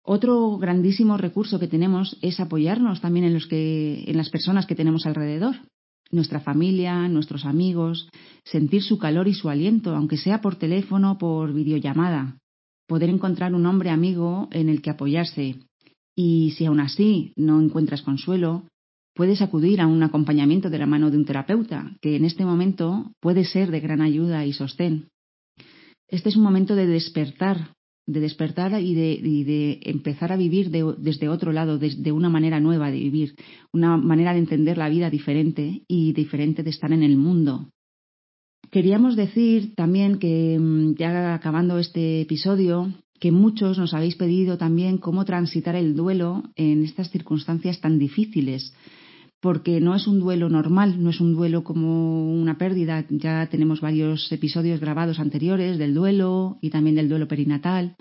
Otro 0.05 0.57
grandísimo 0.57 1.17
recurso 1.17 1.59
que 1.59 1.67
tenemos 1.67 2.17
es 2.21 2.39
apoyarnos 2.39 2.99
también 2.99 3.25
en, 3.25 3.33
los 3.33 3.47
que, 3.47 4.03
en 4.05 4.17
las 4.17 4.29
personas 4.29 4.65
que 4.65 4.75
tenemos 4.75 5.05
alrededor, 5.05 5.55
nuestra 6.11 6.41
familia, 6.41 7.07
nuestros 7.07 7.45
amigos, 7.45 8.09
sentir 8.43 8.83
su 8.83 8.97
calor 8.97 9.27
y 9.27 9.33
su 9.33 9.49
aliento, 9.49 9.95
aunque 9.95 10.17
sea 10.17 10.41
por 10.41 10.57
teléfono 10.57 11.13
o 11.13 11.17
por 11.17 11.53
videollamada, 11.53 12.37
poder 12.87 13.09
encontrar 13.09 13.53
un 13.55 13.65
hombre 13.65 13.89
amigo 13.89 14.49
en 14.51 14.67
el 14.67 14.81
que 14.81 14.89
apoyarse. 14.89 15.55
Y 16.15 16.51
si 16.51 16.65
aún 16.65 16.81
así 16.81 17.31
no 17.37 17.61
encuentras 17.61 18.01
consuelo, 18.01 18.63
puedes 19.13 19.41
acudir 19.41 19.82
a 19.82 19.88
un 19.88 20.02
acompañamiento 20.04 20.69
de 20.69 20.80
la 20.80 20.86
mano 20.86 21.12
de 21.12 21.17
un 21.17 21.26
terapeuta, 21.26 21.95
que 22.02 22.15
en 22.15 22.26
este 22.26 22.45
momento 22.45 23.12
puede 23.19 23.45
ser 23.45 23.71
de 23.71 23.80
gran 23.80 24.02
ayuda 24.02 24.45
y 24.45 24.54
sostén. 24.54 25.10
Este 26.08 26.30
es 26.30 26.36
un 26.36 26.43
momento 26.43 26.76
de 26.76 26.88
despertar, 26.88 27.73
de 28.06 28.19
despertar 28.19 28.80
y 28.82 28.93
de, 28.93 29.80
empezar 29.84 30.32
a 30.32 30.38
vivir 30.38 30.69
desde 30.69 31.30
otro 31.30 31.52
lado, 31.52 31.78
desde 31.78 32.12
una 32.12 32.30
manera 32.30 32.60
nueva 32.60 32.91
de 32.91 32.99
vivir, 32.99 33.36
una 33.71 33.97
manera 33.97 34.34
de 34.34 34.39
entender 34.39 34.78
la 34.78 34.89
vida 34.89 35.10
diferente 35.10 35.84
y 35.88 36.13
diferente 36.13 36.63
de 36.63 36.69
estar 36.69 36.91
en 36.91 37.04
el 37.04 37.17
mundo. 37.17 37.69
Queríamos 38.71 39.15
decir 39.15 39.76
también 39.76 40.17
que, 40.17 40.58
mm, 40.60 40.95
ya 40.95 41.36
acabando 41.36 41.78
este 41.78 42.21
episodio, 42.21 42.91
que 43.19 43.32
muchos 43.32 43.78
nos 43.78 43.93
habéis 43.93 44.15
pedido 44.15 44.58
también 44.58 44.97
cómo 44.97 45.23
transitar 45.26 45.76
el 45.76 45.95
duelo 45.95 46.43
en 46.56 46.84
estas 46.84 47.10
circunstancias 47.12 47.80
tan 47.80 47.99
difíciles 47.99 48.73
porque 49.43 49.82
no 49.82 49.93
es 49.93 50.08
un 50.08 50.21
duelo 50.21 50.47
normal, 50.47 51.03
no 51.03 51.10
es 51.10 51.19
un 51.19 51.34
duelo 51.34 51.65
como 51.65 52.32
una 52.34 52.58
pérdida. 52.58 53.06
Ya 53.10 53.45
tenemos 53.47 53.82
varios 53.82 54.32
episodios 54.32 54.79
grabados 54.79 55.19
anteriores 55.19 55.77
del 55.77 55.93
duelo 55.93 56.60
y 56.62 56.69
también 56.69 56.95
del 56.95 57.10
duelo 57.10 57.27
perinatal. 57.27 57.97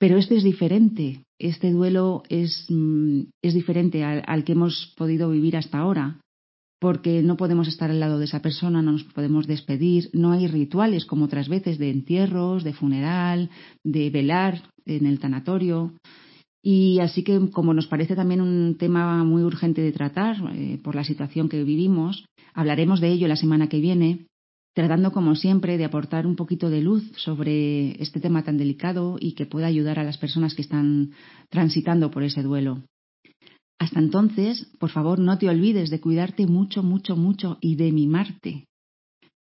Pero 0.00 0.18
este 0.18 0.34
es 0.34 0.42
diferente. 0.42 1.22
Este 1.38 1.70
duelo 1.70 2.24
es, 2.28 2.66
mm, 2.68 3.20
es 3.40 3.54
diferente 3.54 4.02
al, 4.02 4.24
al, 4.26 4.42
que 4.42 4.52
hemos 4.52 4.94
podido 4.96 5.30
vivir 5.30 5.56
hasta 5.56 5.78
ahora, 5.78 6.20
porque 6.80 7.22
no 7.22 7.36
podemos 7.36 7.68
estar 7.68 7.92
al 7.92 8.00
lado 8.00 8.18
de 8.18 8.24
esa 8.24 8.42
persona, 8.42 8.82
no 8.82 8.90
nos 8.90 9.04
podemos 9.04 9.46
despedir, 9.46 10.10
no 10.12 10.32
hay 10.32 10.48
rituales 10.48 11.06
como 11.06 11.26
otras 11.26 11.48
veces 11.48 11.78
de 11.78 11.90
entierros, 11.90 12.64
de 12.64 12.74
funeral, 12.74 13.48
de 13.84 14.10
velar 14.10 14.60
en 14.86 15.06
el 15.06 15.20
tanatorio. 15.20 15.92
Y 16.62 16.98
así 17.00 17.22
que, 17.22 17.50
como 17.50 17.72
nos 17.72 17.86
parece 17.86 18.16
también 18.16 18.40
un 18.40 18.76
tema 18.76 19.22
muy 19.24 19.42
urgente 19.42 19.80
de 19.80 19.92
tratar 19.92 20.36
eh, 20.54 20.78
por 20.82 20.94
la 20.94 21.04
situación 21.04 21.48
que 21.48 21.62
vivimos, 21.64 22.24
hablaremos 22.52 23.00
de 23.00 23.10
ello 23.10 23.28
la 23.28 23.36
semana 23.36 23.68
que 23.68 23.80
viene, 23.80 24.26
tratando, 24.74 25.12
como 25.12 25.34
siempre, 25.34 25.78
de 25.78 25.84
aportar 25.84 26.26
un 26.26 26.36
poquito 26.36 26.70
de 26.70 26.82
luz 26.82 27.04
sobre 27.16 28.00
este 28.02 28.20
tema 28.20 28.44
tan 28.44 28.58
delicado 28.58 29.16
y 29.20 29.32
que 29.32 29.46
pueda 29.46 29.66
ayudar 29.66 29.98
a 29.98 30.04
las 30.04 30.18
personas 30.18 30.54
que 30.54 30.62
están 30.62 31.12
transitando 31.48 32.10
por 32.10 32.22
ese 32.22 32.42
duelo. 32.42 32.82
Hasta 33.80 34.00
entonces, 34.00 34.66
por 34.78 34.90
favor, 34.90 35.18
no 35.20 35.38
te 35.38 35.48
olvides 35.48 35.90
de 35.90 36.00
cuidarte 36.00 36.46
mucho, 36.46 36.82
mucho, 36.82 37.16
mucho 37.16 37.58
y 37.60 37.76
de 37.76 37.92
mimarte. 37.92 38.67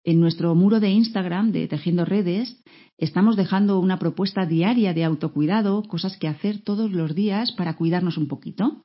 En 0.07 0.21
nuestro 0.21 0.55
muro 0.55 0.79
de 0.79 0.89
Instagram 0.89 1.51
de 1.51 1.67
Tejiendo 1.67 2.05
Redes 2.05 2.63
estamos 2.97 3.35
dejando 3.35 3.77
una 3.77 3.99
propuesta 3.99 4.45
diaria 4.45 4.93
de 4.93 5.03
autocuidado, 5.03 5.83
cosas 5.83 6.15
que 6.15 6.29
hacer 6.29 6.63
todos 6.63 6.93
los 6.93 7.13
días 7.13 7.51
para 7.51 7.75
cuidarnos 7.75 8.17
un 8.17 8.29
poquito. 8.29 8.83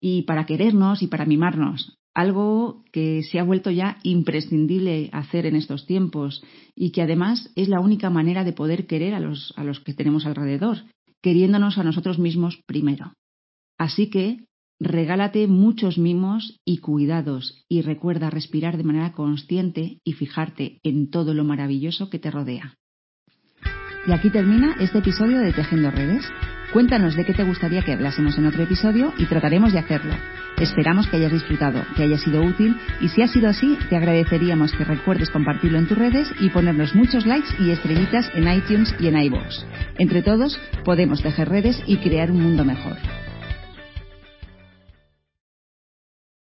y 0.00 0.22
para 0.22 0.44
querernos 0.46 1.02
y 1.02 1.06
para 1.08 1.24
mimarnos. 1.24 1.96
Algo 2.14 2.84
que 2.92 3.22
se 3.22 3.40
ha 3.40 3.44
vuelto 3.44 3.70
ya 3.70 3.98
imprescindible 4.02 5.08
hacer 5.12 5.46
en 5.46 5.56
estos 5.56 5.86
tiempos 5.86 6.44
y 6.76 6.90
que 6.92 7.02
además 7.02 7.50
es 7.56 7.68
la 7.68 7.80
única 7.80 8.10
manera 8.10 8.44
de 8.44 8.52
poder 8.52 8.86
querer 8.86 9.14
a 9.14 9.20
los, 9.20 9.54
a 9.56 9.64
los 9.64 9.80
que 9.80 9.94
tenemos 9.94 10.26
alrededor, 10.26 10.84
queriéndonos 11.20 11.78
a 11.78 11.82
nosotros 11.82 12.18
mismos 12.20 12.60
primero. 12.66 13.14
Así 13.78 14.08
que 14.10 14.44
regálate 14.80 15.46
muchos 15.46 15.98
mimos 15.98 16.60
y 16.64 16.78
cuidados 16.78 17.64
y 17.68 17.82
recuerda 17.82 18.30
respirar 18.30 18.76
de 18.76 18.84
manera 18.84 19.12
consciente 19.12 19.98
y 20.04 20.12
fijarte 20.12 20.80
en 20.82 21.10
todo 21.10 21.34
lo 21.34 21.44
maravilloso 21.44 22.10
que 22.10 22.18
te 22.18 22.30
rodea. 22.30 22.76
Y 24.06 24.12
aquí 24.12 24.30
termina 24.30 24.76
este 24.80 24.98
episodio 24.98 25.38
de 25.40 25.52
Tejiendo 25.52 25.90
Redes. 25.90 26.24
Cuéntanos 26.72 27.16
de 27.16 27.24
qué 27.24 27.34
te 27.34 27.44
gustaría 27.44 27.82
que 27.82 27.92
hablásemos 27.92 28.38
en 28.38 28.46
otro 28.46 28.62
episodio 28.62 29.12
y 29.18 29.26
trataremos 29.26 29.72
de 29.72 29.80
hacerlo. 29.80 30.14
Esperamos 30.58 31.06
que 31.06 31.16
hayas 31.16 31.32
disfrutado, 31.32 31.82
que 31.96 32.02
haya 32.02 32.18
sido 32.18 32.42
útil 32.42 32.76
y 33.00 33.08
si 33.08 33.22
ha 33.22 33.28
sido 33.28 33.48
así, 33.48 33.76
te 33.88 33.96
agradeceríamos 33.96 34.72
que 34.72 34.84
recuerdes 34.84 35.30
compartirlo 35.30 35.78
en 35.78 35.86
tus 35.86 35.98
redes 35.98 36.28
y 36.40 36.50
ponernos 36.50 36.94
muchos 36.94 37.26
likes 37.26 37.48
y 37.60 37.70
estrellitas 37.70 38.30
en 38.34 38.52
iTunes 38.52 38.94
y 38.98 39.08
en 39.08 39.18
iVoox. 39.18 39.64
Entre 39.98 40.22
todos, 40.22 40.58
podemos 40.84 41.22
tejer 41.22 41.48
redes 41.48 41.82
y 41.86 41.98
crear 41.98 42.30
un 42.30 42.42
mundo 42.42 42.64
mejor. 42.64 42.96